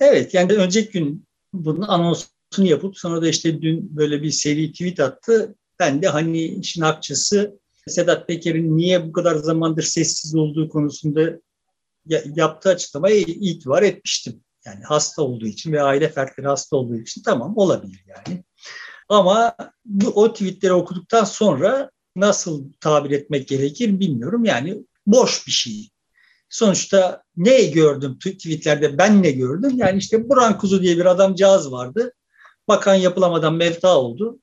[0.00, 5.00] Evet yani önceki gün bunun anonsunu yapıp sonra da işte dün böyle bir seri tweet
[5.00, 5.54] attı.
[5.78, 11.40] Ben de hani işin akçası Sedat Peker'in niye bu kadar zamandır sessiz olduğu konusunda
[12.24, 14.40] yaptığı açıklamayı itibar etmiştim.
[14.64, 18.44] Yani hasta olduğu için ve aile fertleri hasta olduğu için tamam olabilir yani.
[19.08, 24.44] Ama bu, o tweetleri okuduktan sonra nasıl tabir etmek gerekir bilmiyorum.
[24.44, 25.90] Yani boş bir şey.
[26.48, 29.72] Sonuçta ne gördüm tweetlerde ben ne gördüm?
[29.76, 32.12] Yani işte Buran Kuzu diye bir adamcağız vardı.
[32.68, 34.38] Bakan yapılamadan mevta oldu.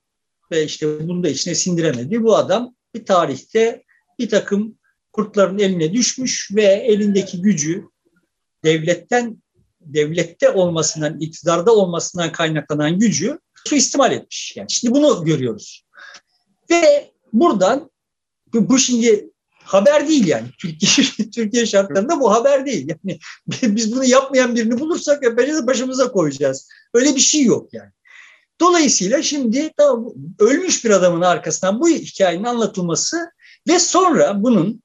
[0.50, 2.22] Ve işte bunu da içine sindiremedi.
[2.22, 3.84] Bu adam bir tarihte
[4.18, 4.78] bir takım
[5.12, 7.84] kurtların eline düşmüş ve elindeki gücü
[8.64, 9.42] devletten
[9.80, 14.56] devlette olmasından, iktidarda olmasından kaynaklanan gücü suistimal etmiş.
[14.56, 15.86] Yani şimdi bunu görüyoruz.
[16.70, 17.90] Ve buradan
[18.54, 19.30] bu şimdi
[19.66, 20.48] haber değil yani.
[20.58, 22.88] Türkiye Türkiye şartlarında bu haber değil.
[22.88, 23.18] Yani
[23.76, 26.68] biz bunu yapmayan birini bulursak yapacağız başımıza koyacağız.
[26.94, 27.90] Öyle bir şey yok yani.
[28.60, 33.30] Dolayısıyla şimdi tamam, ölmüş bir adamın arkasından bu hikayenin anlatılması
[33.68, 34.82] ve sonra bunun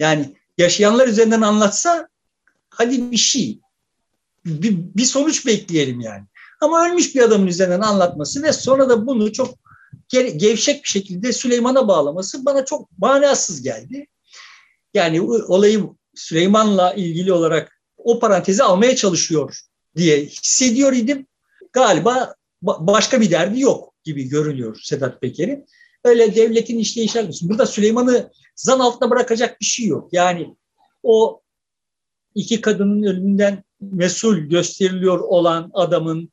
[0.00, 2.08] yani yaşayanlar üzerinden anlatsa
[2.70, 3.60] hadi bir şey
[4.46, 6.24] bir, bir sonuç bekleyelim yani.
[6.60, 9.58] Ama ölmüş bir adamın üzerinden anlatması ve sonra da bunu çok
[10.08, 14.06] gevşek bir şekilde Süleyman'a bağlaması bana çok manasız geldi.
[14.94, 19.60] Yani olayı Süleyman'la ilgili olarak o parantezi almaya çalışıyor
[19.96, 21.26] diye hissediyor idim.
[21.72, 25.66] Galiba başka bir derdi yok gibi görünüyor Sedat Peker'in.
[26.04, 27.48] Öyle devletin işleyişi haklısın.
[27.48, 30.08] Burada Süleyman'ı zan altında bırakacak bir şey yok.
[30.12, 30.56] Yani
[31.02, 31.42] o
[32.34, 36.32] iki kadının ölümünden mesul gösteriliyor olan adamın,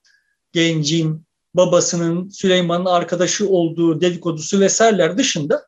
[0.51, 5.67] gencin, babasının Süleyman'ın arkadaşı olduğu dedikodusu vesaireler dışında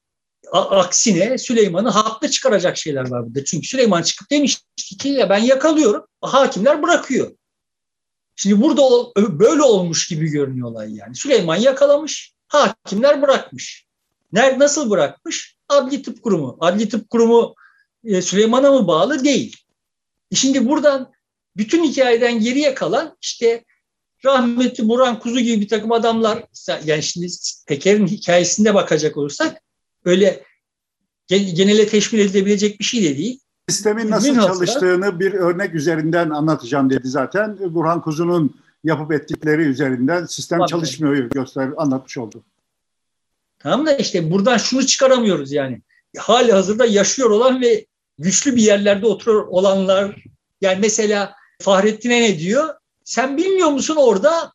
[0.53, 3.45] aksine Süleyman'ı haklı çıkaracak şeyler var burada.
[3.45, 4.61] Çünkü Süleyman çıkıp demiş
[4.99, 7.31] ki ya ben yakalıyorum, hakimler bırakıyor.
[8.35, 8.81] Şimdi burada
[9.39, 11.15] böyle olmuş gibi görünüyor olay yani.
[11.15, 13.85] Süleyman yakalamış, hakimler bırakmış.
[14.33, 15.55] Nerede nasıl bırakmış?
[15.69, 16.57] Adli Tıp Kurumu.
[16.59, 17.55] Adli Tıp Kurumu
[18.03, 19.23] e, Süleyman'a mı bağlı?
[19.23, 19.57] Değil.
[20.31, 21.11] E şimdi buradan
[21.57, 23.63] bütün hikayeden geriye kalan işte
[24.25, 26.45] rahmetli Buran Kuzu gibi bir takım adamlar
[26.85, 27.27] yani şimdi
[27.67, 29.62] Peker'in hikayesinde bakacak olursak
[30.05, 30.43] öyle
[31.27, 33.39] genele teşmil edilebilecek bir şey de değil.
[33.69, 37.57] Sistemin nasıl Münhasıra, çalıştığını bir örnek üzerinden anlatacağım dedi zaten.
[37.73, 40.69] Burhan Kuzu'nun yapıp ettikleri üzerinden sistem Tabii.
[40.69, 42.43] çalışmıyor göster anlatmış oldu.
[43.59, 45.81] Tamam da işte buradan şunu çıkaramıyoruz yani.
[46.17, 47.85] Hali hazırda yaşıyor olan ve
[48.19, 50.23] güçlü bir yerlerde oturuyor olanlar
[50.61, 52.73] yani mesela Fahrettin'e ne diyor?
[53.03, 54.51] Sen bilmiyor musun orada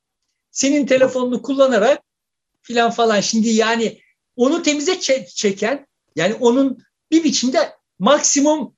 [0.51, 1.99] senin telefonunu kullanarak
[2.63, 3.21] filan falan.
[3.21, 4.01] Şimdi yani
[4.39, 5.01] onu temize
[5.35, 6.79] çeken yani onun
[7.11, 8.73] bir biçimde maksimum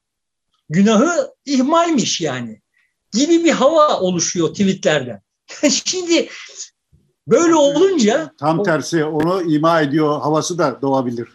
[0.69, 2.61] günahı ihmalmiş yani
[3.13, 5.23] gibi bir hava oluşuyor tweetlerden.
[5.71, 6.29] Şimdi
[7.29, 11.29] böyle olunca tam tersi onu ima ediyor havası da doğabilir.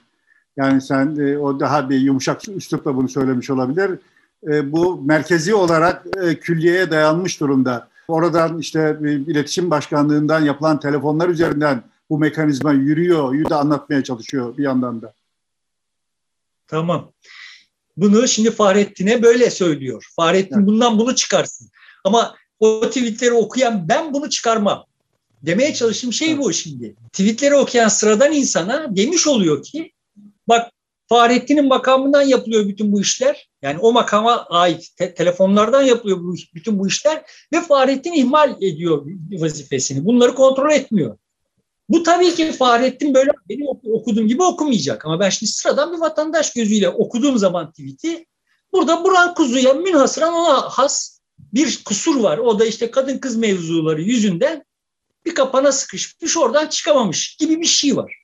[0.58, 4.00] Yani sen e, o daha bir yumuşak üslupla bunu söylemiş olabilir.
[4.48, 7.88] E, bu merkezi olarak e, külliyeye dayanmış durumda.
[8.08, 14.64] Oradan işte iletişim başkanlığından yapılan telefonlar üzerinden bu mekanizma yürüyor, yürü de anlatmaya çalışıyor bir
[14.64, 15.14] yandan da.
[16.68, 17.12] Tamam.
[17.98, 20.06] Bunu şimdi Fahrettin'e böyle söylüyor.
[20.16, 20.68] Fahrettin evet.
[20.68, 21.70] bundan bunu çıkarsın.
[22.04, 24.86] Ama o tweetleri okuyan ben bunu çıkarmam.
[25.42, 26.96] Demeye çalıştığım şey bu şimdi.
[27.14, 29.92] Tweetleri okuyan sıradan insana demiş oluyor ki
[30.48, 30.72] bak
[31.10, 33.50] Fahrettin'in makamından yapılıyor bütün bu işler.
[33.62, 39.06] Yani o makama ait te- telefonlardan yapılıyor bu, bütün bu işler ve Fahrettin ihmal ediyor
[39.32, 40.06] vazifesini.
[40.06, 41.18] Bunları kontrol etmiyor.
[41.90, 45.06] Bu tabii ki Fahrettin böyle benim okuduğum gibi okumayacak.
[45.06, 48.26] Ama ben şimdi sıradan bir vatandaş gözüyle okuduğum zaman tweet'i
[48.74, 51.20] burada Buran Kuzu'ya münhasıran ona has
[51.54, 52.38] bir kusur var.
[52.38, 54.64] O da işte kadın kız mevzuları yüzünden
[55.26, 58.16] bir kapana sıkışmış oradan çıkamamış gibi bir şey var.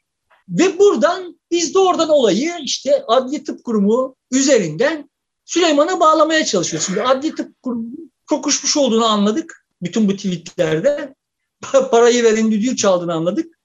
[0.50, 5.10] Ve buradan biz de oradan olayı işte Adli Tıp Kurumu üzerinden
[5.45, 6.86] Süleyman'a bağlamaya çalışıyoruz.
[6.88, 7.91] Şimdi Adli Tıp Kurumu
[8.30, 9.65] kokuşmuş olduğunu anladık.
[9.82, 11.15] Bütün bu tweetlerde.
[11.91, 13.60] Parayı veren düdüğü çaldığını anladık.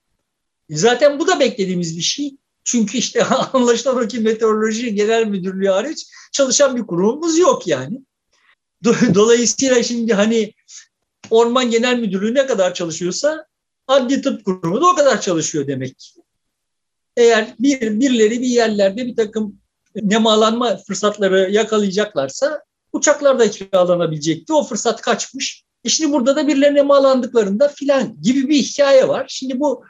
[0.69, 2.35] Zaten bu da beklediğimiz bir şey.
[2.63, 8.01] Çünkü işte anlaşılan o ki Meteoroloji Genel Müdürlüğü hariç çalışan bir kurumumuz yok yani.
[9.13, 10.53] Dolayısıyla şimdi hani
[11.29, 13.45] Orman Genel Müdürlüğü ne kadar çalışıyorsa
[13.87, 16.13] Adli Tıp Kurumu da o kadar çalışıyor demek.
[17.17, 19.59] Eğer bir, birileri bir yerlerde bir takım
[19.95, 24.53] nemalanma fırsatları yakalayacaklarsa uçaklar da kiralanabilecekti.
[24.53, 25.63] O fırsat kaçmış.
[25.87, 29.25] E şimdi burada da birilerine nemalandıklarında filan gibi bir hikaye var.
[29.29, 29.83] Şimdi bu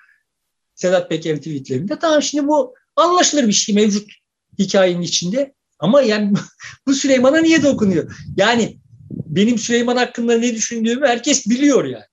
[0.75, 4.12] Sedat Peker'in tweetlerinde tamam şimdi bu anlaşılır bir şey mevcut
[4.60, 5.53] hikayenin içinde.
[5.79, 6.33] Ama yani
[6.88, 8.17] bu Süleyman'a niye dokunuyor?
[8.38, 8.77] Yani
[9.10, 12.05] benim Süleyman hakkında ne düşündüğümü herkes biliyor yani.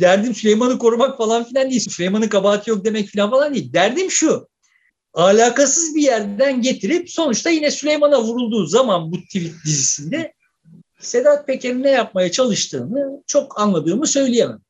[0.00, 1.88] Derdim Süleyman'ı korumak falan filan değil.
[1.90, 3.72] Süleyman'ın kabahati yok demek filan falan değil.
[3.72, 4.48] Derdim şu.
[5.14, 10.34] Alakasız bir yerden getirip sonuçta yine Süleyman'a vurulduğu zaman bu tweet dizisinde
[11.04, 14.60] Sedat Peker'in ne yapmaya çalıştığını çok anladığımı söyleyemem.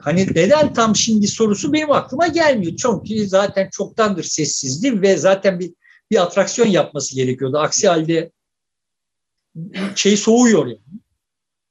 [0.00, 2.72] Hani neden tam şimdi sorusu benim aklıma gelmiyor.
[2.76, 5.74] Çünkü zaten çoktandır sessizdi ve zaten bir
[6.10, 7.58] bir atraksiyon yapması gerekiyordu.
[7.58, 8.30] Aksi halde
[9.94, 10.80] şey soğuyor yani.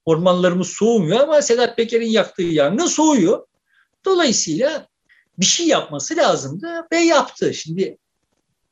[0.04, 3.46] Ormanlarımız soğumuyor ama Sedat Peker'in yaktığı yangın soğuyor.
[4.04, 4.88] Dolayısıyla
[5.38, 7.54] bir şey yapması lazımdı ve yaptı.
[7.54, 7.98] Şimdi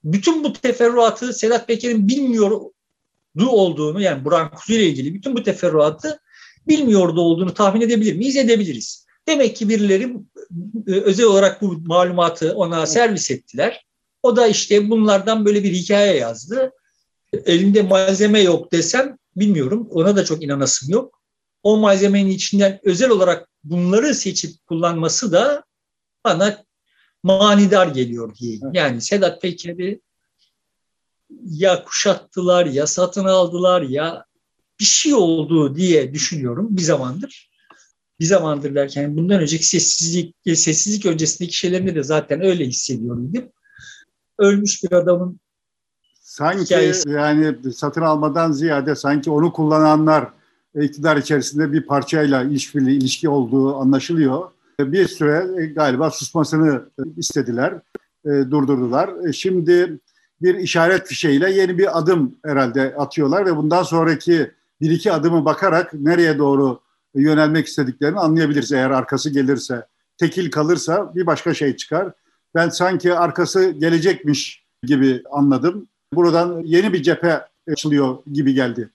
[0.05, 2.73] bütün bu teferruatı Sedat Peker'in bilmiyordu
[3.44, 6.20] olduğunu yani Burak Kuzu ile ilgili bütün bu teferruatı
[6.68, 8.37] bilmiyordu olduğunu tahmin edebilir miyiz?
[8.37, 9.07] Edebiliriz.
[9.29, 10.16] Demek ki birileri
[10.87, 13.87] e, özel olarak bu malumatı ona servis ettiler.
[14.22, 16.72] O da işte bunlardan böyle bir hikaye yazdı.
[17.46, 19.88] Elinde malzeme yok desem bilmiyorum.
[19.90, 21.22] Ona da çok inanasım yok.
[21.62, 25.64] O malzemenin içinden özel olarak bunları seçip kullanması da
[26.25, 26.64] bana
[27.22, 28.62] manidar geliyor diyeyim.
[28.72, 30.01] Yani Sedat Peker'i
[31.45, 34.25] ya kuşattılar ya satın aldılar ya
[34.81, 37.51] bir şey oldu diye düşünüyorum bir zamandır.
[38.21, 43.33] Bir zamandır derken bundan önceki sessizlik, sessizlik öncesindeki şeylerinde de zaten öyle hissediyorum.
[44.39, 45.41] Ölmüş bir adamın
[46.21, 47.11] Sanki hikayesi.
[47.11, 50.29] yani satın almadan ziyade sanki onu kullananlar
[50.81, 54.51] iktidar içerisinde bir parçayla ilişkili ilişki olduğu anlaşılıyor.
[54.81, 57.75] Bir süre galiba susmasını istediler,
[58.25, 59.29] e, durdurdular.
[59.29, 59.99] E, şimdi
[60.42, 65.94] bir işaret fişeğiyle yeni bir adım herhalde atıyorlar ve bundan sonraki bir iki adımı bakarak
[65.94, 66.81] nereye doğru
[67.14, 69.87] yönelmek istediklerini anlayabiliriz eğer arkası gelirse.
[70.18, 72.12] Tekil kalırsa bir başka şey çıkar.
[72.55, 75.87] Ben sanki arkası gelecekmiş gibi anladım.
[76.12, 77.40] Buradan yeni bir cephe
[77.72, 78.90] açılıyor gibi geldi.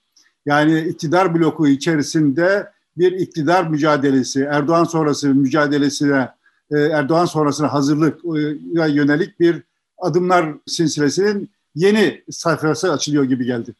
[0.45, 6.29] Yani iktidar bloku içerisinde bir iktidar mücadelesi, Erdoğan sonrası mücadelesine,
[6.71, 8.23] e, Erdoğan sonrasına hazırlık
[8.73, 9.63] yönelik bir
[10.01, 13.75] adımlar silsilesinin yeni sayfası açılıyor gibi geldi.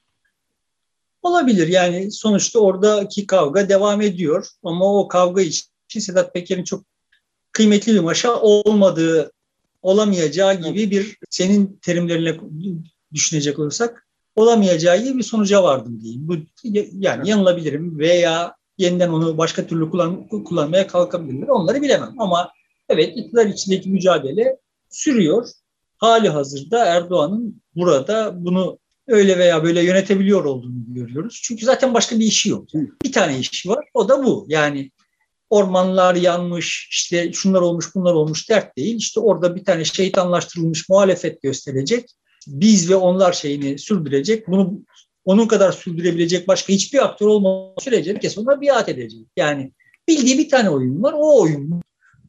[1.21, 6.83] Olabilir yani sonuçta oradaki kavga devam ediyor ama o kavga için Sedat Peker'in çok
[7.51, 9.31] kıymetli bir maşa olmadığı,
[9.81, 12.37] olamayacağı gibi bir senin terimlerine
[13.13, 16.27] düşünecek olursak olamayacağı gibi bir sonuca vardım diyeyim.
[16.27, 16.35] Bu
[16.91, 21.47] yani yanılabilirim veya yeniden onu başka türlü kullan, kullanmaya kalkabilirler.
[21.47, 22.51] Onları bilemem ama
[22.89, 24.57] evet iktidar içindeki mücadele
[24.89, 25.47] sürüyor.
[26.01, 31.39] Hali hazırda Erdoğan'ın burada bunu öyle veya böyle yönetebiliyor olduğunu görüyoruz.
[31.43, 32.67] Çünkü zaten başka bir işi yok.
[33.03, 33.85] Bir tane işi var.
[33.93, 34.45] O da bu.
[34.49, 34.91] Yani
[35.49, 38.95] ormanlar yanmış, işte şunlar olmuş, bunlar olmuş dert değil.
[38.95, 42.09] İşte orada bir tane şeytanlaştırılmış muhalefet gösterecek.
[42.47, 44.47] Biz ve onlar şeyini sürdürecek.
[44.47, 44.81] Bunu
[45.25, 49.27] onun kadar sürdürebilecek başka hiçbir aktör olmadığı sürece herkes ona biat edecek.
[49.37, 49.71] Yani
[50.07, 51.13] bildiği bir tane oyun var.
[51.17, 51.81] O oyun.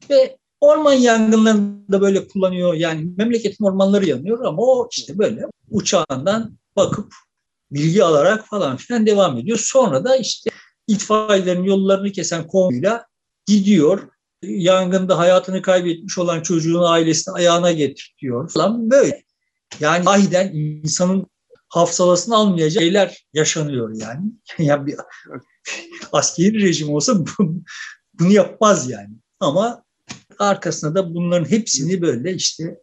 [0.09, 2.73] Ve orman yangınlarını da böyle kullanıyor.
[2.73, 7.13] Yani memleketin ormanları yanıyor ama o işte böyle uçağından bakıp
[7.71, 9.57] bilgi alarak falan filan devam ediyor.
[9.61, 10.49] Sonra da işte
[10.87, 13.05] itfaiyelerin yollarını kesen konuyla
[13.45, 14.09] gidiyor.
[14.43, 19.23] Yangında hayatını kaybetmiş olan çocuğun ailesini ayağına getiriyor falan böyle.
[19.79, 21.27] Yani sahiden insanın
[21.69, 24.31] hafsalasını almayacağı şeyler yaşanıyor yani.
[24.57, 24.95] yani bir
[26.11, 27.13] askeri rejim olsa
[28.19, 29.13] bunu yapmaz yani.
[29.39, 29.82] Ama
[30.43, 32.77] arkasında da bunların hepsini böyle işte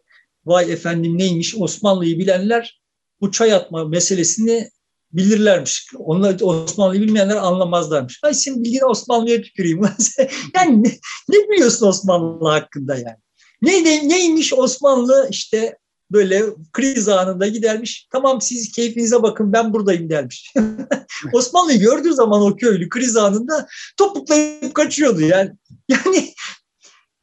[0.45, 2.81] vay efendim neymiş Osmanlı'yı bilenler
[3.21, 4.69] bu çay atma meselesini
[5.13, 5.87] bilirlermiş.
[5.97, 8.19] Onlar Osmanlı'yı bilmeyenler anlamazlarmış.
[8.23, 9.81] Ay senin bildiğin Osmanlı'ya tüküreyim.
[10.55, 10.89] yani ne,
[11.29, 13.17] ne biliyorsun Osmanlı hakkında yani?
[13.61, 15.77] Ne, ne, neymiş Osmanlı işte
[16.11, 16.43] böyle
[16.73, 18.07] kriz anında gidermiş.
[18.11, 20.53] Tamam siz keyfinize bakın ben buradayım dermiş.
[21.33, 25.51] Osmanlı'yı gördüğü zaman o köylü kriz anında topuklayıp kaçıyordu yani.
[25.89, 26.33] Yani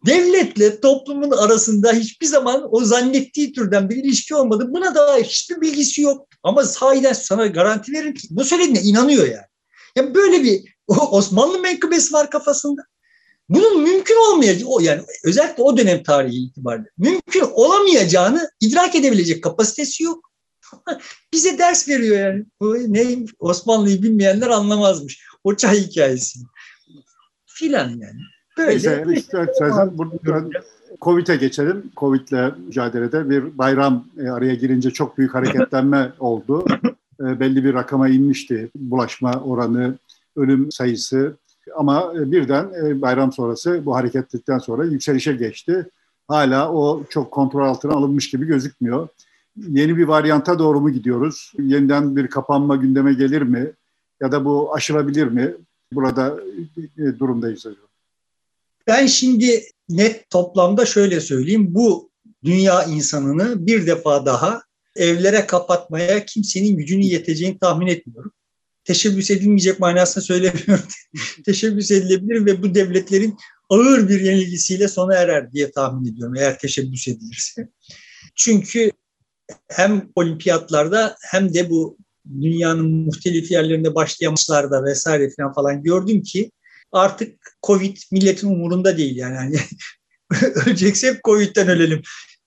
[0.08, 4.66] devletle toplumun arasında hiçbir zaman o zannettiği türden bir ilişki olmadı.
[4.68, 6.28] Buna dair hiçbir bilgisi yok.
[6.42, 9.46] Ama sahiden sana garanti veririm ki bu söylediğine inanıyor yani.
[9.96, 10.74] Yani böyle bir
[11.10, 12.82] Osmanlı menkıbesi var kafasında.
[13.48, 20.32] Bunun mümkün olmayacağı, yani özellikle o dönem tarihi itibariyle mümkün olamayacağını idrak edebilecek kapasitesi yok.
[21.32, 22.44] Bize ders veriyor yani.
[22.92, 25.22] Ne Osmanlı'yı bilmeyenler anlamazmış.
[25.44, 26.38] O çay hikayesi.
[27.46, 28.20] Filan yani.
[28.58, 30.50] Neyse, istersen buradan
[31.02, 31.82] Covid'e geçelim.
[31.96, 36.64] Covid'le mücadelede bir bayram e, araya girince çok büyük hareketlenme oldu.
[37.20, 39.94] E, belli bir rakama inmişti bulaşma oranı,
[40.36, 41.36] ölüm sayısı.
[41.76, 42.66] Ama e, birden
[43.02, 45.86] bayram sonrası bu hareketlikten sonra yükselişe geçti.
[46.28, 49.08] Hala o çok kontrol altına alınmış gibi gözükmüyor.
[49.68, 51.52] Yeni bir varyanta doğru mu gidiyoruz?
[51.58, 53.70] Yeniden bir kapanma gündeme gelir mi?
[54.20, 55.54] Ya da bu aşılabilir mi?
[55.92, 56.40] Burada
[57.18, 57.87] durumdayız acaba.
[58.88, 61.74] Ben şimdi net toplamda şöyle söyleyeyim.
[61.74, 62.10] Bu
[62.44, 64.62] dünya insanını bir defa daha
[64.96, 68.32] evlere kapatmaya kimsenin gücünün yeteceğini tahmin etmiyorum.
[68.84, 70.84] Teşebbüs edilmeyecek manasında söylemiyorum.
[71.44, 73.36] teşebbüs edilebilir ve bu devletlerin
[73.70, 77.68] ağır bir yenilgisiyle sona erer diye tahmin ediyorum eğer teşebbüs edilirse.
[78.36, 78.90] Çünkü
[79.68, 81.98] hem olimpiyatlarda hem de bu
[82.40, 86.50] dünyanın muhtelif yerlerinde başlayan maçlarda vesaire falan falan gördüm ki
[86.92, 89.34] artık Covid milletin umurunda değil yani.
[90.42, 92.02] yani öleceksek Covid'den ölelim.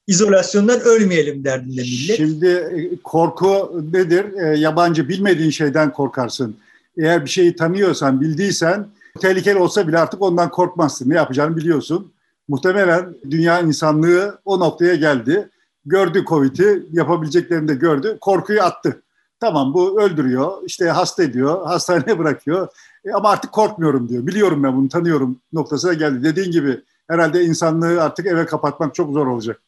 [0.08, 2.18] İzolasyondan ölmeyelim derdinde millet.
[2.18, 4.26] Şimdi e, korku nedir?
[4.34, 6.58] E, yabancı bilmediğin şeyden korkarsın.
[6.98, 8.88] Eğer bir şeyi tanıyorsan, bildiysen
[9.20, 11.10] tehlikeli olsa bile artık ondan korkmazsın.
[11.10, 12.12] Ne yapacağını biliyorsun.
[12.48, 15.50] Muhtemelen dünya insanlığı o noktaya geldi.
[15.86, 18.18] Gördü Covid'i, yapabileceklerini de gördü.
[18.22, 19.02] Korkuyu attı.
[19.42, 22.68] Tamam bu öldürüyor, işte hasta ediyor, hastaneye bırakıyor.
[23.06, 24.28] E, ama artık korkmuyorum diyor.
[24.28, 26.24] Biliyorum ben bunu tanıyorum noktasına geldi.
[26.24, 29.62] Dediğin gibi herhalde insanlığı artık eve kapatmak çok zor olacak.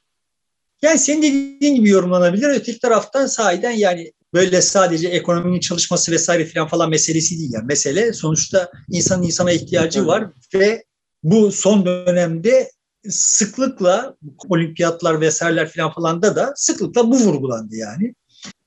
[0.81, 2.49] Yani senin dediğin gibi yorumlanabilir.
[2.49, 7.53] Öteki taraftan sahiden yani böyle sadece ekonominin çalışması vesaire falan falan meselesi değil.
[7.53, 10.83] Yani mesele sonuçta insanın insana ihtiyacı var ve
[11.23, 12.71] bu son dönemde
[13.09, 14.15] sıklıkla
[14.49, 18.15] olimpiyatlar vesaireler falan falan da da sıklıkla bu vurgulandı yani.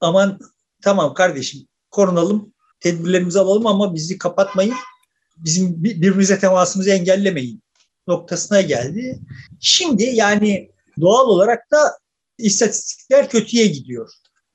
[0.00, 0.38] Aman
[0.86, 4.74] tamam kardeşim korunalım tedbirlerimizi alalım ama bizi kapatmayın.
[5.36, 7.62] Bizim birbirimize temasımızı engellemeyin
[8.08, 9.20] noktasına geldi.
[9.60, 10.70] Şimdi yani
[11.00, 11.98] doğal olarak da
[12.38, 14.10] istatistikler kötüye gidiyor.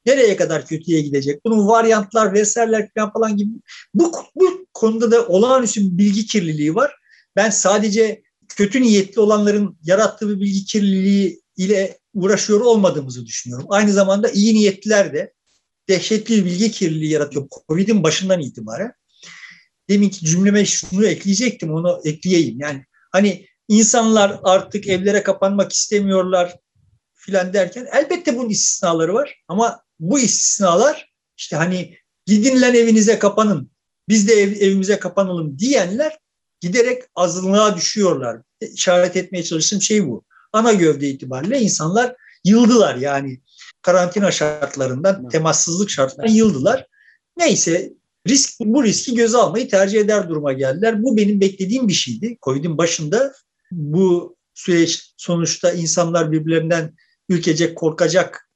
[0.05, 1.45] Nereye kadar kötüye gidecek?
[1.45, 3.51] Bunun varyantlar vesaireler falan gibi.
[3.93, 6.91] Bu, bu konuda da olağanüstü bir bilgi kirliliği var.
[7.35, 13.65] Ben sadece kötü niyetli olanların yarattığı bir bilgi kirliliği ile uğraşıyor olmadığımızı düşünüyorum.
[13.69, 15.33] Aynı zamanda iyi niyetliler de
[15.91, 18.93] dehşetli bir bilgi kirliliği yaratıyor Covid'in başından itibaren.
[19.89, 22.59] Deminki cümleme şunu ekleyecektim, onu ekleyeyim.
[22.59, 26.55] Yani hani insanlar artık evlere kapanmak istemiyorlar
[27.13, 29.43] filan derken elbette bunun istisnaları var.
[29.47, 33.71] Ama bu istisnalar işte hani gidin lan evinize kapanın,
[34.09, 36.17] biz de ev, evimize kapanalım diyenler
[36.59, 38.41] giderek azınlığa düşüyorlar.
[38.61, 40.25] İşaret etmeye çalıştığım şey bu.
[40.53, 42.15] Ana gövde itibariyle insanlar
[42.45, 43.41] yıldılar yani
[43.81, 46.87] karantina şartlarından, temassızlık şartlarından yıldılar.
[47.37, 47.93] Neyse
[48.27, 51.03] risk bu riski göze almayı tercih eder duruma geldiler.
[51.03, 52.37] Bu benim beklediğim bir şeydi.
[52.41, 53.33] Covid'in başında
[53.71, 56.95] bu süreç sonuçta insanlar birbirlerinden
[57.29, 58.49] ülkecek, korkacak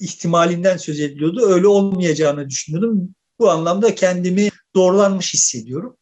[0.00, 1.46] ihtimalinden söz ediliyordu.
[1.46, 3.14] Öyle olmayacağını düşünüyordum.
[3.38, 5.96] Bu anlamda kendimi doğrulanmış hissediyorum.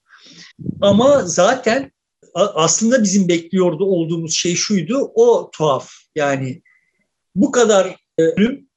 [0.81, 1.93] Ama zaten
[2.35, 5.12] aslında bizim bekliyordu olduğumuz şey şuydu.
[5.14, 5.91] O tuhaf.
[6.14, 6.62] Yani
[7.35, 8.68] bu kadar ölüm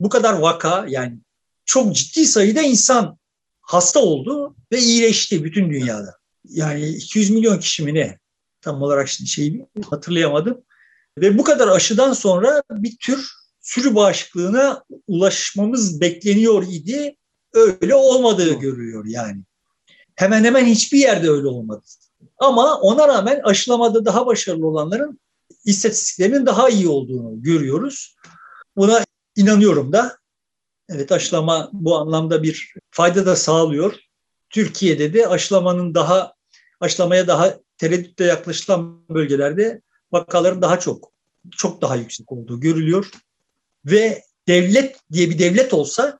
[0.00, 1.18] bu kadar vaka yani
[1.64, 3.18] çok ciddi sayıda insan
[3.60, 6.14] hasta oldu ve iyileşti bütün dünyada.
[6.44, 8.18] Yani 200 milyon kişi mi ne?
[8.60, 10.62] Tam olarak şimdi şeyi hatırlayamadım.
[11.18, 13.30] Ve bu kadar aşıdan sonra bir tür
[13.60, 17.16] sürü bağışıklığına ulaşmamız bekleniyor idi.
[17.52, 19.42] Öyle olmadığı görülüyor yani.
[20.14, 21.82] Hemen hemen hiçbir yerde öyle olmadı.
[22.38, 25.20] Ama ona rağmen aşılamada daha başarılı olanların
[25.64, 28.16] istatistiklerinin daha iyi olduğunu görüyoruz.
[28.76, 29.04] Buna
[29.36, 30.18] inanıyorum da.
[30.88, 33.94] Evet aşılama bu anlamda bir fayda da sağlıyor.
[34.50, 36.34] Türkiye'de de aşılamanın daha
[36.80, 39.80] aşılamaya daha tereddütle yaklaşılan bölgelerde
[40.12, 41.12] vakaların daha çok
[41.50, 43.10] çok daha yüksek olduğu görülüyor.
[43.84, 46.18] Ve devlet diye bir devlet olsa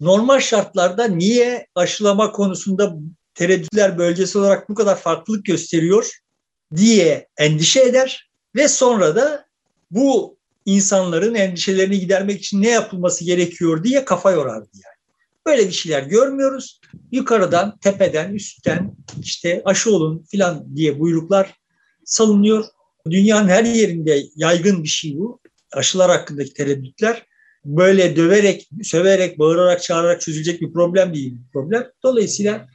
[0.00, 2.94] normal şartlarda niye aşılama konusunda
[3.34, 6.10] tereddütler bölgesi olarak bu kadar farklılık gösteriyor
[6.76, 9.46] diye endişe eder ve sonra da
[9.90, 10.36] bu
[10.66, 14.96] insanların endişelerini gidermek için ne yapılması gerekiyor diye kafa yorardı yani.
[15.46, 16.80] Böyle bir şeyler görmüyoruz.
[17.12, 21.54] Yukarıdan, tepeden, üstten işte aşı olun filan diye buyruklar
[22.04, 22.64] salınıyor.
[23.10, 25.40] Dünyanın her yerinde yaygın bir şey bu.
[25.72, 27.26] Aşılar hakkındaki tereddütler
[27.64, 31.86] böyle döverek, söverek, bağırarak, çağırarak çözülecek bir problem değil bir problem.
[32.02, 32.66] Dolayısıyla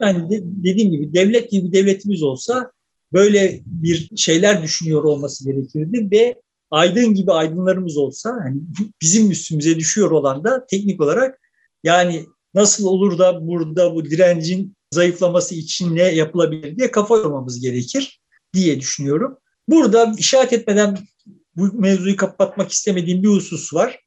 [0.00, 2.72] yani de, dediğim gibi devlet gibi bir devletimiz olsa
[3.12, 6.34] böyle bir şeyler düşünüyor olması gerekirdi ve
[6.70, 8.60] aydın gibi aydınlarımız olsa hani
[9.02, 11.40] bizim üstümüze düşüyor olan da teknik olarak
[11.84, 18.20] yani nasıl olur da burada bu direncin zayıflaması için ne yapılabilir diye kafa yormamız gerekir
[18.54, 19.38] diye düşünüyorum.
[19.68, 20.98] Burada işaret etmeden
[21.56, 24.00] bu mevzuyu kapatmak istemediğim bir husus var.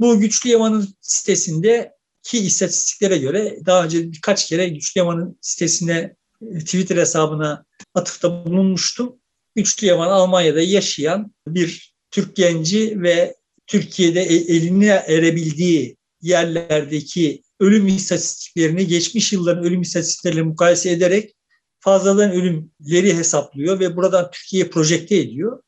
[0.00, 1.92] Bu Güçlü Yaman'ın sitesinde
[2.22, 6.16] ki istatistiklere göre daha önce birkaç kere Güçlü Yaman'ın sitesine
[6.58, 7.64] Twitter hesabına
[7.94, 9.16] atıfta bulunmuştum.
[9.54, 13.36] Güçlü Yaman Almanya'da yaşayan bir Türk genci ve
[13.66, 21.36] Türkiye'de e, eline erebildiği yerlerdeki ölüm istatistiklerini geçmiş yılların ölüm istatistikleriyle mukayese ederek
[21.80, 25.62] fazladan ölümleri hesaplıyor ve buradan Türkiye'ye projekte ediyor.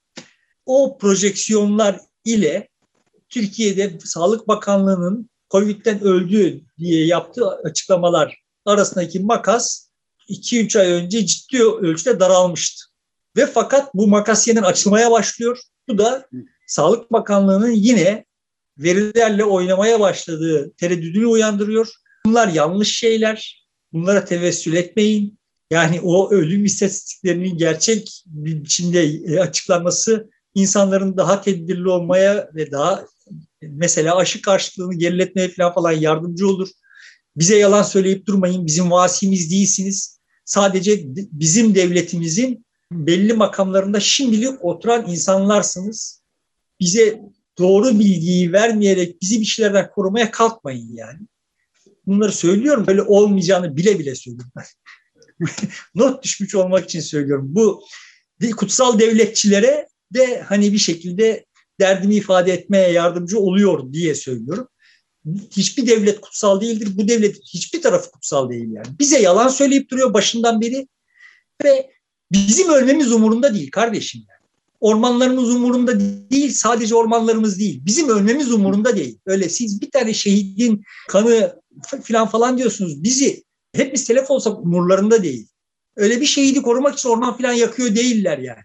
[0.67, 2.69] O projeksiyonlar ile
[3.29, 9.89] Türkiye'de Sağlık Bakanlığı'nın COVID'den öldü diye yaptığı açıklamalar arasındaki makas
[10.29, 12.85] 2-3 ay önce ciddi ölçüde daralmıştı.
[13.37, 15.59] Ve fakat bu makas yeniden açılmaya başlıyor.
[15.89, 16.29] Bu da
[16.67, 18.25] Sağlık Bakanlığı'nın yine
[18.79, 21.89] verilerle oynamaya başladığı tereddüdünü uyandırıyor.
[22.27, 23.67] Bunlar yanlış şeyler.
[23.93, 25.39] Bunlara tevessül etmeyin.
[25.71, 33.07] Yani o ölüm istatistiklerinin gerçek biçimde e, açıklanması insanların daha tedbirli olmaya ve daha
[33.63, 36.69] mesela aşı karşılığını geriletmeye falan falan yardımcı olur.
[37.37, 38.67] Bize yalan söyleyip durmayın.
[38.67, 40.21] Bizim vasimiz değilsiniz.
[40.45, 46.23] Sadece bizim devletimizin belli makamlarında şimdilik oturan insanlarsınız.
[46.81, 47.21] Bize
[47.59, 51.21] doğru bilgiyi vermeyerek bizi bir şeylerden korumaya kalkmayın yani.
[52.07, 52.87] Bunları söylüyorum.
[52.87, 54.53] Böyle olmayacağını bile bile söylüyorum.
[55.95, 57.47] Not düşmüş olmak için söylüyorum.
[57.49, 57.83] Bu
[58.57, 61.47] kutsal devletçilere de hani bir şekilde
[61.81, 64.69] derdimi ifade etmeye yardımcı oluyor diye söylüyorum.
[65.51, 66.89] Hiçbir devlet kutsal değildir.
[66.93, 68.87] Bu devlet hiçbir tarafı kutsal değil yani.
[68.99, 70.89] Bize yalan söyleyip duruyor başından beri
[71.65, 71.91] ve
[72.33, 74.23] bizim ölmemiz umurunda değil kardeşim.
[74.81, 76.01] Ormanlarımız umurunda
[76.31, 77.81] değil, sadece ormanlarımız değil.
[77.87, 79.19] Bizim ölmemiz umurunda değil.
[79.27, 81.61] Öyle siz bir tane şehidin kanı
[82.03, 83.03] falan falan diyorsunuz.
[83.03, 85.49] Bizi hepimiz telef olsak umurlarında değil.
[85.97, 88.63] Öyle bir şehidi korumak için orman falan yakıyor değiller yani.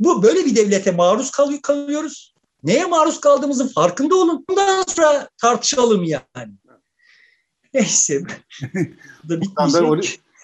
[0.00, 1.30] Bu böyle bir devlete maruz
[1.62, 2.34] kalıyoruz.
[2.62, 4.44] Neye maruz kaldığımızın farkında olun.
[4.48, 6.52] Bundan sonra tartışalım yani.
[7.74, 8.22] Neyse.
[9.28, 9.40] da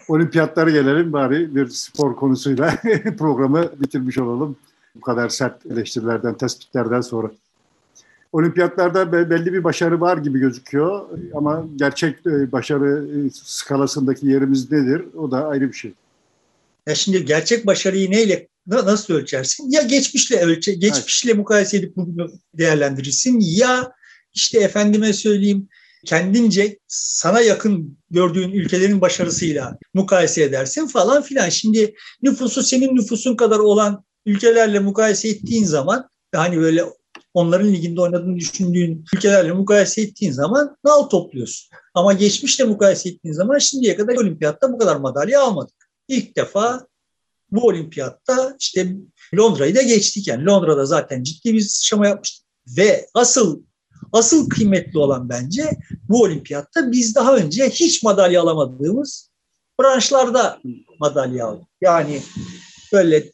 [0.09, 2.79] olimpiyatlara gelelim bari bir spor konusuyla
[3.19, 4.57] programı bitirmiş olalım.
[4.95, 7.31] Bu kadar sert eleştirilerden, tespitlerden sonra.
[8.33, 15.03] Olimpiyatlarda belli bir başarı var gibi gözüküyor ama gerçek e, başarı e, skalasındaki yerimiz nedir?
[15.17, 15.93] O da ayrı bir şey.
[16.87, 19.71] Ya şimdi gerçek başarıyı neyle nasıl ölçersin?
[19.71, 21.39] Ya geçmişle ölçe, geçmişle evet.
[21.39, 23.93] mukayese edip bunu değerlendirirsin ya
[24.35, 25.69] işte efendime söyleyeyim
[26.07, 31.49] kendince sana yakın gördüğün ülkelerin başarısıyla mukayese edersin falan filan.
[31.49, 36.85] Şimdi nüfusu senin nüfusun kadar olan ülkelerle mukayese ettiğin zaman hani böyle
[37.35, 41.71] onların liginde oynadığını düşündüğün ülkelerle mukayese ettiğin zaman nal topluyorsun.
[41.95, 45.91] Ama geçmişle mukayese ettiğin zaman şimdiye kadar olimpiyatta bu kadar madalya almadık.
[46.09, 46.87] İlk defa
[47.51, 48.97] bu olimpiyatta işte
[49.35, 50.45] Londra'yı da geçtik yani.
[50.45, 52.47] Londra'da zaten ciddi bir sıçrama yapmıştık.
[52.77, 53.63] Ve asıl
[54.13, 55.71] asıl kıymetli olan bence
[56.09, 59.31] bu olimpiyatta biz daha önce hiç madalya alamadığımız
[59.81, 60.59] branşlarda
[61.01, 61.69] madalya aldık.
[61.81, 62.21] Yani
[62.93, 63.25] böyle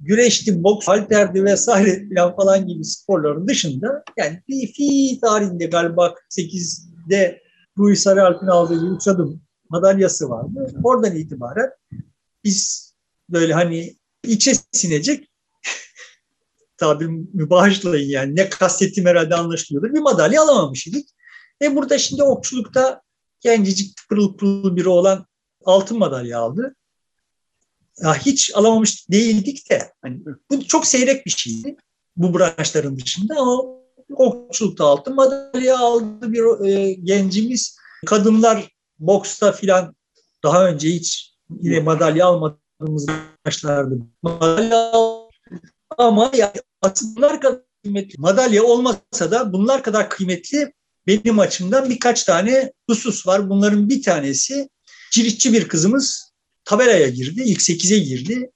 [0.00, 7.40] güreşti, boks, halterdi vesaire falan, gibi sporların dışında yani fi tarihinde galiba 8'de
[7.78, 10.72] Rui Sarıalp'in aldığı bir üç adım madalyası vardı.
[10.84, 11.70] Oradan itibaren
[12.44, 12.90] biz
[13.30, 13.96] böyle hani
[14.26, 15.29] içe sinecek
[16.80, 17.10] tabir
[17.50, 19.94] bağışlayın yani ne kastettiğim herhalde anlaşılıyordur.
[19.94, 21.08] Bir madalya alamamış idik.
[21.62, 23.02] E burada şimdi okçulukta
[23.40, 25.26] gencecik pırıl pırıl biri olan
[25.64, 26.74] altın madalya aldı.
[28.02, 30.20] Ya hiç alamamış değildik de hani
[30.50, 31.76] bu çok seyrek bir şeydi
[32.16, 33.62] bu branşların dışında ama
[34.10, 37.76] okçulukta altın madalya aldı bir e, gencimiz.
[38.06, 38.68] Kadınlar
[38.98, 39.94] boksta filan
[40.42, 43.98] daha önce hiç yine madalya almadığımız branşlardı.
[44.22, 44.92] Madalya
[46.02, 46.52] ama yani
[47.16, 50.72] bunlar kadar kıymetli madalya olmasa da bunlar kadar kıymetli
[51.06, 53.50] benim açımdan birkaç tane husus var.
[53.50, 54.68] Bunların bir tanesi
[55.12, 56.32] ciritçi bir kızımız
[56.64, 57.42] tabelaya girdi.
[57.44, 58.50] İlk 8'e girdi.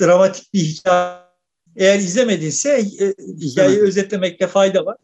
[0.00, 1.26] Dramatik bir hikaye.
[1.76, 2.70] Eğer izlemedinse
[3.00, 4.96] e, hikayeyi özetlemekte fayda var.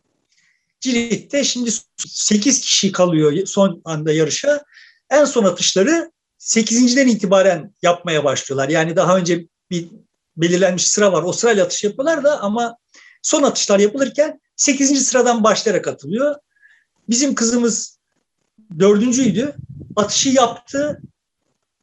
[0.81, 4.65] Cirit'te şimdi 8 kişi kalıyor son anda yarışa.
[5.11, 8.69] En son atışları 8.den itibaren yapmaya başlıyorlar.
[8.69, 9.89] Yani daha önce bir
[10.37, 11.23] belirlenmiş sıra var.
[11.23, 12.77] O sırayla atış yapıyorlar da ama
[13.23, 15.09] son atışlar yapılırken 8.
[15.09, 16.35] sıradan başlayarak atılıyor.
[17.09, 17.99] Bizim kızımız
[18.79, 19.55] dördüncüydü.
[19.97, 21.01] Atışı yaptı.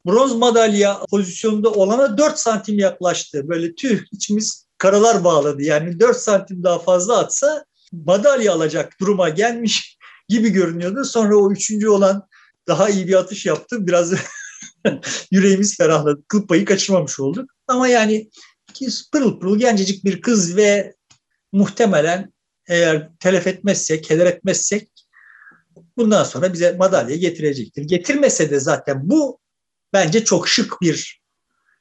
[0.06, 3.48] Bronz madalya pozisyonunda olana 4 santim yaklaştı.
[3.48, 5.62] Böyle tüh içimiz karalar bağladı.
[5.62, 9.98] Yani 4 santim daha fazla atsa madalya alacak duruma gelmiş
[10.28, 11.04] gibi görünüyordu.
[11.04, 12.28] Sonra o üçüncü olan
[12.68, 13.86] daha iyi bir atış yaptı.
[13.86, 14.12] Biraz
[15.30, 16.22] yüreğimiz ferahladı.
[16.28, 17.50] Kıl payı kaçırmamış olduk.
[17.68, 18.30] Ama yani
[19.12, 20.94] pırıl pırıl gencecik bir kız ve
[21.52, 22.32] muhtemelen
[22.68, 24.90] eğer telef etmezsek, heder etmezsek
[25.96, 27.82] bundan sonra bize madalya getirecektir.
[27.82, 29.38] Getirmese de zaten bu
[29.92, 31.20] bence çok şık bir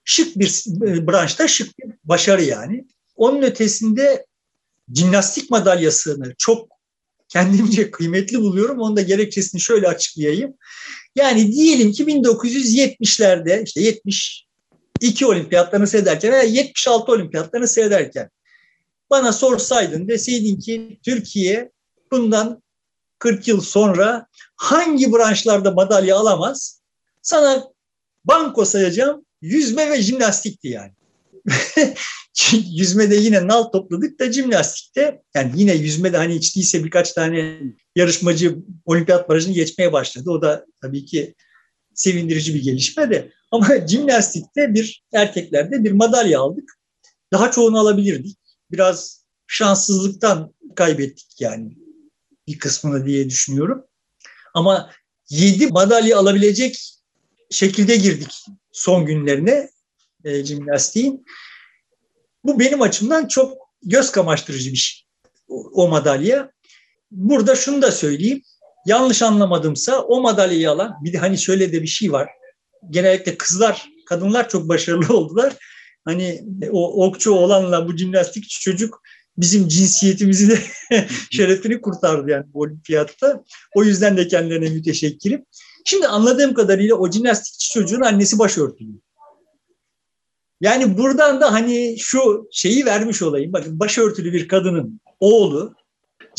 [0.04, 2.86] şık bir e, branşta şık bir başarı yani.
[3.16, 4.26] Onun ötesinde
[4.96, 6.70] jimnastik madalyasını çok
[7.28, 8.80] kendimce kıymetli buluyorum.
[8.80, 10.54] Onun da gerekçesini şöyle açıklayayım.
[11.16, 18.30] Yani diyelim ki 1970'lerde işte 72 olimpiyatlarını seyrederken veya 76 olimpiyatlarını seyrederken
[19.10, 21.72] bana sorsaydın deseydin ki Türkiye
[22.12, 22.64] bundan
[23.20, 26.82] 40 yıl sonra hangi branşlarda madalya alamaz?
[27.22, 27.68] Sana
[28.26, 30.92] banko sayacağım yüzme ve jimnastikti yani.
[32.72, 37.60] yüzmede yine nal topladık da jimnastikte yani yine yüzmede hani hiç değilse birkaç tane
[38.00, 40.32] yarışmacı olimpiyat barajını geçmeye başladı.
[40.32, 41.36] O da tabii ki
[41.94, 46.80] sevindirici bir gelişme de ama jimnastikte bir erkeklerde bir madalya aldık.
[47.34, 48.38] Daha çoğunu alabilirdik.
[48.72, 51.78] Biraz şanssızlıktan kaybettik yani
[52.48, 53.86] bir kısmını diye düşünüyorum.
[54.54, 54.92] Ama
[55.30, 56.96] 7 madalya alabilecek
[57.50, 59.70] şekilde girdik son günlerine
[60.24, 61.26] e, jimnastiğin.
[62.44, 65.06] Bu benim açımdan çok göz kamaştırıcı bir şey
[65.48, 66.52] o, o madalya.
[67.12, 68.42] Burada şunu da söyleyeyim.
[68.86, 72.30] Yanlış anlamadımsa o madalyayı alan bir de hani şöyle de bir şey var.
[72.90, 75.54] Genellikle kızlar, kadınlar çok başarılı oldular.
[76.06, 79.02] Hani o okçu olanla bu jimnastikçi çocuk
[79.38, 80.60] bizim cinsiyetimizi de
[81.32, 83.44] şerefini kurtardı yani bu olimpiyatta.
[83.76, 85.46] O yüzden de kendilerine müteşekkirim.
[85.86, 88.92] Şimdi anladığım kadarıyla o jimnastikçi çocuğun annesi başörtülü.
[90.62, 93.54] Yani buradan da hani şu şeyi vermiş olayım.
[93.54, 95.76] Bakın başörtülü bir kadının oğlu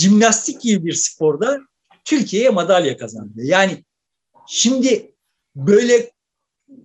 [0.00, 1.60] jimnastik gibi bir sporda
[2.04, 3.40] Türkiye'ye madalya kazandı.
[3.42, 3.84] Yani
[4.48, 5.14] şimdi
[5.56, 6.10] böyle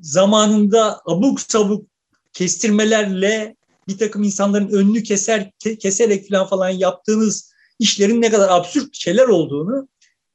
[0.02, 1.88] zamanında abuk sabuk
[2.34, 3.56] kestirmelerle
[3.88, 9.88] bir takım insanların önünü keser keserek falan falan yaptığınız işlerin ne kadar absürt şeyler olduğunu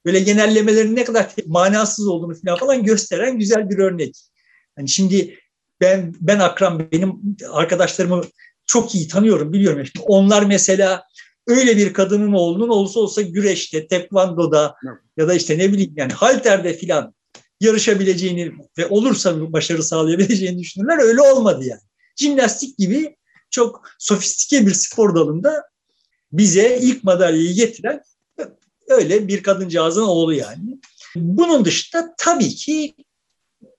[0.04, 4.16] böyle genellemelerin ne kadar manasız olduğunu falan falan gösteren güzel bir örnek.
[4.78, 5.38] Yani şimdi
[5.80, 7.20] ben ben Akram benim
[7.50, 8.22] arkadaşlarımı
[8.66, 9.86] çok iyi tanıyorum biliyorum.
[9.86, 11.02] Şimdi onlar mesela
[11.50, 14.74] öyle bir kadının oğlunun olsa olsa güreşte, tekvandoda
[15.16, 17.14] ya da işte ne bileyim yani halterde filan
[17.60, 20.98] yarışabileceğini ve olursa başarı sağlayabileceğini düşünürler.
[20.98, 21.80] Öyle olmadı yani.
[22.16, 23.16] Jimnastik gibi
[23.50, 25.62] çok sofistike bir spor dalında
[26.32, 28.02] bize ilk madalyayı getiren
[28.88, 30.80] öyle bir kadıncağızın oğlu yani.
[31.16, 32.94] Bunun dışında tabii ki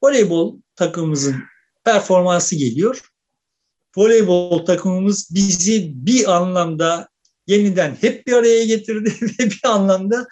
[0.04, 1.36] voleybol takımımızın
[1.84, 3.12] performansı geliyor.
[3.98, 7.11] Voleybol takımımız bizi bir anlamda
[7.52, 10.28] yeniden hep bir araya getirdi ve bir anlamda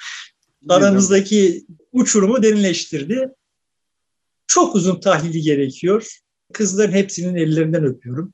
[0.69, 3.29] aramızdaki uçurumu derinleştirdi.
[4.47, 6.07] Çok uzun tahlili gerekiyor.
[6.53, 8.33] Kızların hepsinin ellerinden öpüyorum.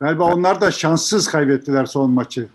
[0.00, 2.48] Galiba onlar da şanssız kaybettiler son maçı.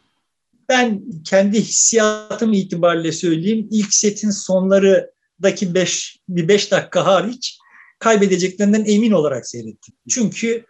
[0.69, 3.67] Ben kendi hissiyatım itibariyle söyleyeyim.
[3.71, 7.59] İlk setin sonlarındaki beş, bir beş dakika hariç
[7.99, 9.95] kaybedeceklerinden emin olarak seyrettim.
[10.09, 10.65] Çünkü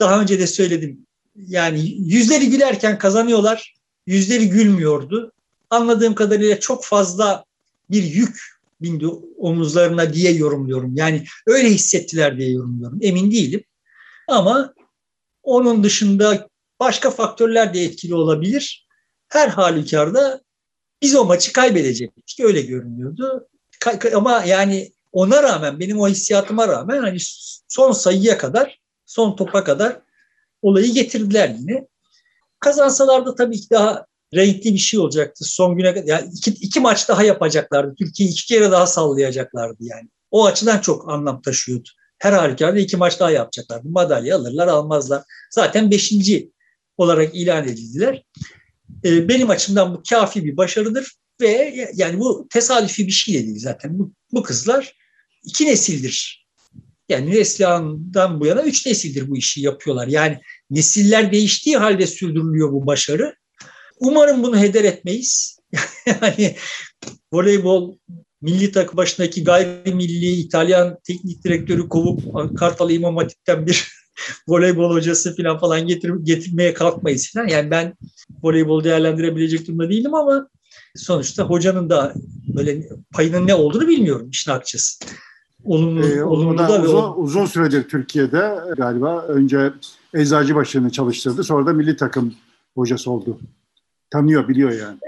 [0.00, 1.06] daha önce de söyledim.
[1.36, 3.74] Yani yüzleri gülerken kazanıyorlar,
[4.08, 5.32] yüzleri gülmüyordu.
[5.70, 7.44] Anladığım kadarıyla çok fazla
[7.90, 8.40] bir yük
[8.80, 9.06] bindi
[9.38, 10.96] omuzlarına diye yorumluyorum.
[10.96, 12.98] Yani öyle hissettiler diye yorumluyorum.
[13.02, 13.64] Emin değilim.
[14.28, 14.74] Ama
[15.42, 16.48] onun dışında
[16.80, 18.88] başka faktörler de etkili olabilir.
[19.28, 20.40] Her halükarda
[21.02, 22.40] biz o maçı kaybedecektik.
[22.40, 23.48] Öyle görünüyordu.
[24.14, 27.18] Ama yani ona rağmen benim o hissiyatıma rağmen hani
[27.68, 30.00] son sayıya kadar son topa kadar
[30.62, 31.86] olayı getirdiler yine.
[32.60, 35.44] Kazansalar da tabii ki daha renkli bir şey olacaktı.
[35.44, 37.94] Son güne kadar yani iki, iki maç daha yapacaklardı.
[37.98, 40.08] Türkiye iki kere daha sallayacaklardı yani.
[40.30, 41.88] O açıdan çok anlam taşıyordu.
[42.18, 43.88] Her halükarda iki maç daha yapacaklardı.
[43.88, 45.22] Madalya alırlar almazlar.
[45.50, 46.50] Zaten beşinci
[46.96, 48.22] olarak ilan edildiler.
[49.04, 53.60] Ee, benim açımdan bu kafi bir başarıdır ve yani bu tesadüfi bir şey de değil
[53.60, 53.98] zaten.
[53.98, 54.94] Bu, bu kızlar
[55.44, 56.46] iki nesildir.
[57.08, 60.06] Yani Neslihan'dan bu yana üç nesildir bu işi yapıyorlar.
[60.06, 60.40] Yani
[60.70, 63.34] nesiller değiştiği halde sürdürülüyor bu başarı.
[64.00, 65.58] Umarım bunu heder etmeyiz.
[66.06, 66.56] yani
[67.32, 67.96] voleybol
[68.42, 72.20] milli takım başındaki gayrimilli İtalyan teknik direktörü kovup
[72.58, 73.88] Kartal İmam Hatip'ten bir
[74.48, 77.48] voleybol hocası falan falan getir, getirmeye kalkmayız falan.
[77.48, 77.94] Yani ben
[78.42, 80.48] voleybol değerlendirebilecek durumda değilim ama
[80.96, 82.14] sonuçta hocanın da
[82.54, 85.04] böyle payının ne olduğunu bilmiyorum işin akçası.
[85.64, 89.72] Olumlu, ee, olumlu da uzun, ve uzun süredir Türkiye'de galiba önce
[90.14, 91.44] Eczacıbaşı'nı çalıştırdı.
[91.44, 92.34] Sonra da milli takım
[92.74, 93.40] hocası oldu.
[94.10, 94.98] Tanıyor, biliyor yani.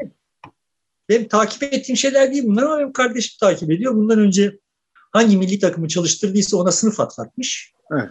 [1.09, 3.95] Benim takip ettiğim şeyler değil bunlar ama benim kardeşim takip ediyor.
[3.95, 4.59] Bundan önce
[4.95, 7.73] hangi milli takımı çalıştırdıysa ona sınıf atlatmış.
[7.93, 8.11] Evet.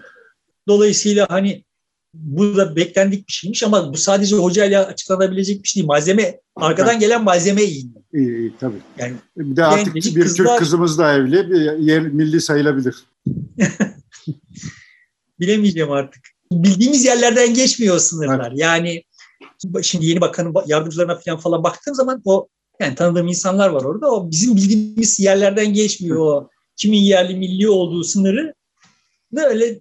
[0.68, 1.64] Dolayısıyla hani
[2.14, 5.88] bu da beklendik bir şeymiş ama bu sadece hocayla açıklanabilecek bir şey değil.
[5.88, 7.86] Malzeme, arkadan gelen malzeme iyi.
[8.14, 8.78] İyi, iyi tabii.
[8.98, 10.46] Yani bir de artık bir kızlar...
[10.46, 12.96] Türk kızımız da evli, bir yer, milli sayılabilir.
[15.40, 16.22] Bilemeyeceğim artık.
[16.52, 18.48] Bildiğimiz yerlerden geçmiyor sınırlar.
[18.50, 18.60] Evet.
[18.60, 19.04] Yani
[19.82, 22.48] şimdi yeni bakanın yardımcılarına falan falan baktığım zaman o
[22.80, 24.12] yani tanıdığım insanlar var orada.
[24.12, 28.54] O bizim bildiğimiz yerlerden geçmiyor o kimin yerli milli olduğu sınırı.
[29.32, 29.80] Ne öyle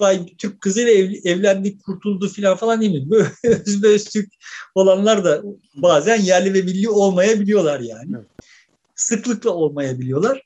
[0.00, 3.10] vay Türk kızıyla ev, evlendik kurtuldu falan falan değil mi?
[3.10, 3.30] Böyle
[3.88, 4.32] öz Türk
[4.74, 5.42] olanlar da
[5.74, 8.16] bazen yerli ve milli olmayabiliyorlar yani.
[8.16, 8.26] Evet.
[8.94, 10.42] Sıklıkla olmayabiliyorlar.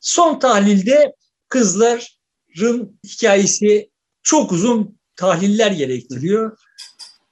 [0.00, 1.14] Son tahlilde
[1.48, 3.90] kızların hikayesi
[4.22, 6.58] çok uzun tahliller gerektiriyor.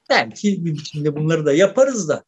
[0.09, 2.23] Belki bir biçimde bunları da yaparız da.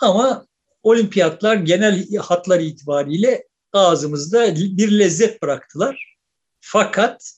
[0.00, 0.46] Ama
[0.82, 6.16] olimpiyatlar genel hatlar itibariyle ağzımızda bir lezzet bıraktılar.
[6.60, 7.34] Fakat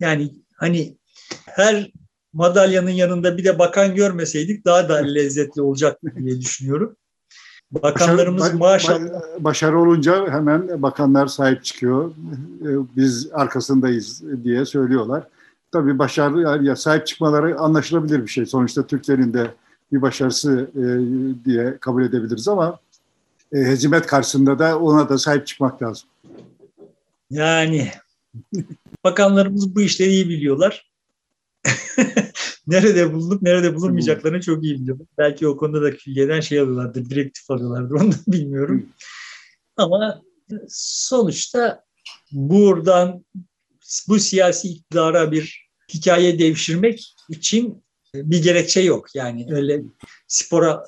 [0.00, 0.96] yani hani
[1.46, 1.92] her
[2.32, 6.96] madalyanın yanında bir de bakan görmeseydik daha da lezzetli olacaktı diye düşünüyorum.
[7.70, 9.20] Bakanlarımız başarı, maşallah.
[9.38, 12.10] Başarı olunca hemen bakanlar sahip çıkıyor.
[12.10, 15.26] Ee, biz arkasındayız diye söylüyorlar.
[15.72, 18.46] Tabii başarı ya sahip çıkmaları anlaşılabilir bir şey.
[18.46, 19.50] Sonuçta Türklerin de
[19.92, 20.84] bir başarısı e,
[21.44, 22.78] diye kabul edebiliriz ama
[23.52, 26.08] e, hezimet karşısında da ona da sahip çıkmak lazım.
[27.30, 27.90] Yani
[29.06, 30.90] bakanlarımız bu işleri iyi biliyorlar.
[32.66, 35.06] nerede bulunup nerede bulunmayacaklarını çok iyi biliyorlar.
[35.18, 38.86] Belki o konuda da külliyeden şey alıyorlardır, direktif alıyorlardır onu da bilmiyorum.
[39.76, 40.22] Ama
[40.68, 41.84] sonuçta
[42.32, 43.24] buradan
[44.08, 47.84] bu siyasi iktidara bir hikaye devşirmek için
[48.14, 49.14] bir gerekçe yok.
[49.14, 49.82] Yani öyle
[50.28, 50.82] spora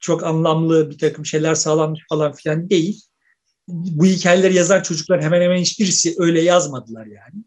[0.00, 3.02] çok anlamlı bir takım şeyler sağlanmış falan filan değil.
[3.68, 7.44] Bu hikayeleri yazan çocuklar hemen hemen hiçbirisi öyle yazmadılar yani.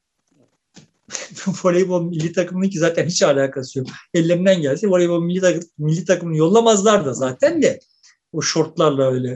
[1.63, 3.87] voleybol milli takımının ki zaten hiç alakası yok.
[4.13, 7.79] Ellerinden gelse voleybol milli, takım, milli takımını yollamazlar da zaten de
[8.33, 9.29] o şortlarla öyle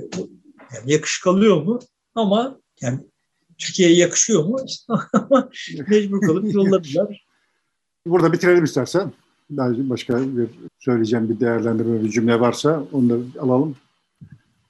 [0.75, 1.79] yani yakışık alıyor mu?
[2.15, 2.99] Ama yani
[3.57, 4.57] Türkiye'ye yakışıyor mu?
[5.13, 5.49] Ama
[5.87, 7.25] mecbur kalıp yolladılar.
[8.07, 9.13] Burada bitirelim istersen.
[9.49, 10.49] Başka bir
[10.79, 13.75] söyleyeceğim bir değerlendirme bir cümle varsa onları alalım.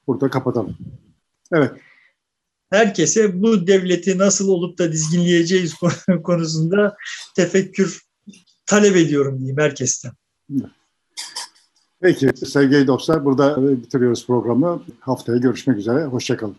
[0.07, 0.77] Burada kapatalım.
[1.51, 1.71] Evet.
[2.69, 5.73] Herkese bu devleti nasıl olup da dizginleyeceğiz
[6.23, 6.95] konusunda
[7.35, 8.01] tefekkür
[8.65, 10.11] talep ediyorum diyeyim herkesten.
[12.01, 14.83] Peki sevgili dostlar burada bitiriyoruz programı.
[14.99, 16.05] Haftaya görüşmek üzere.
[16.05, 16.55] Hoşçakalın.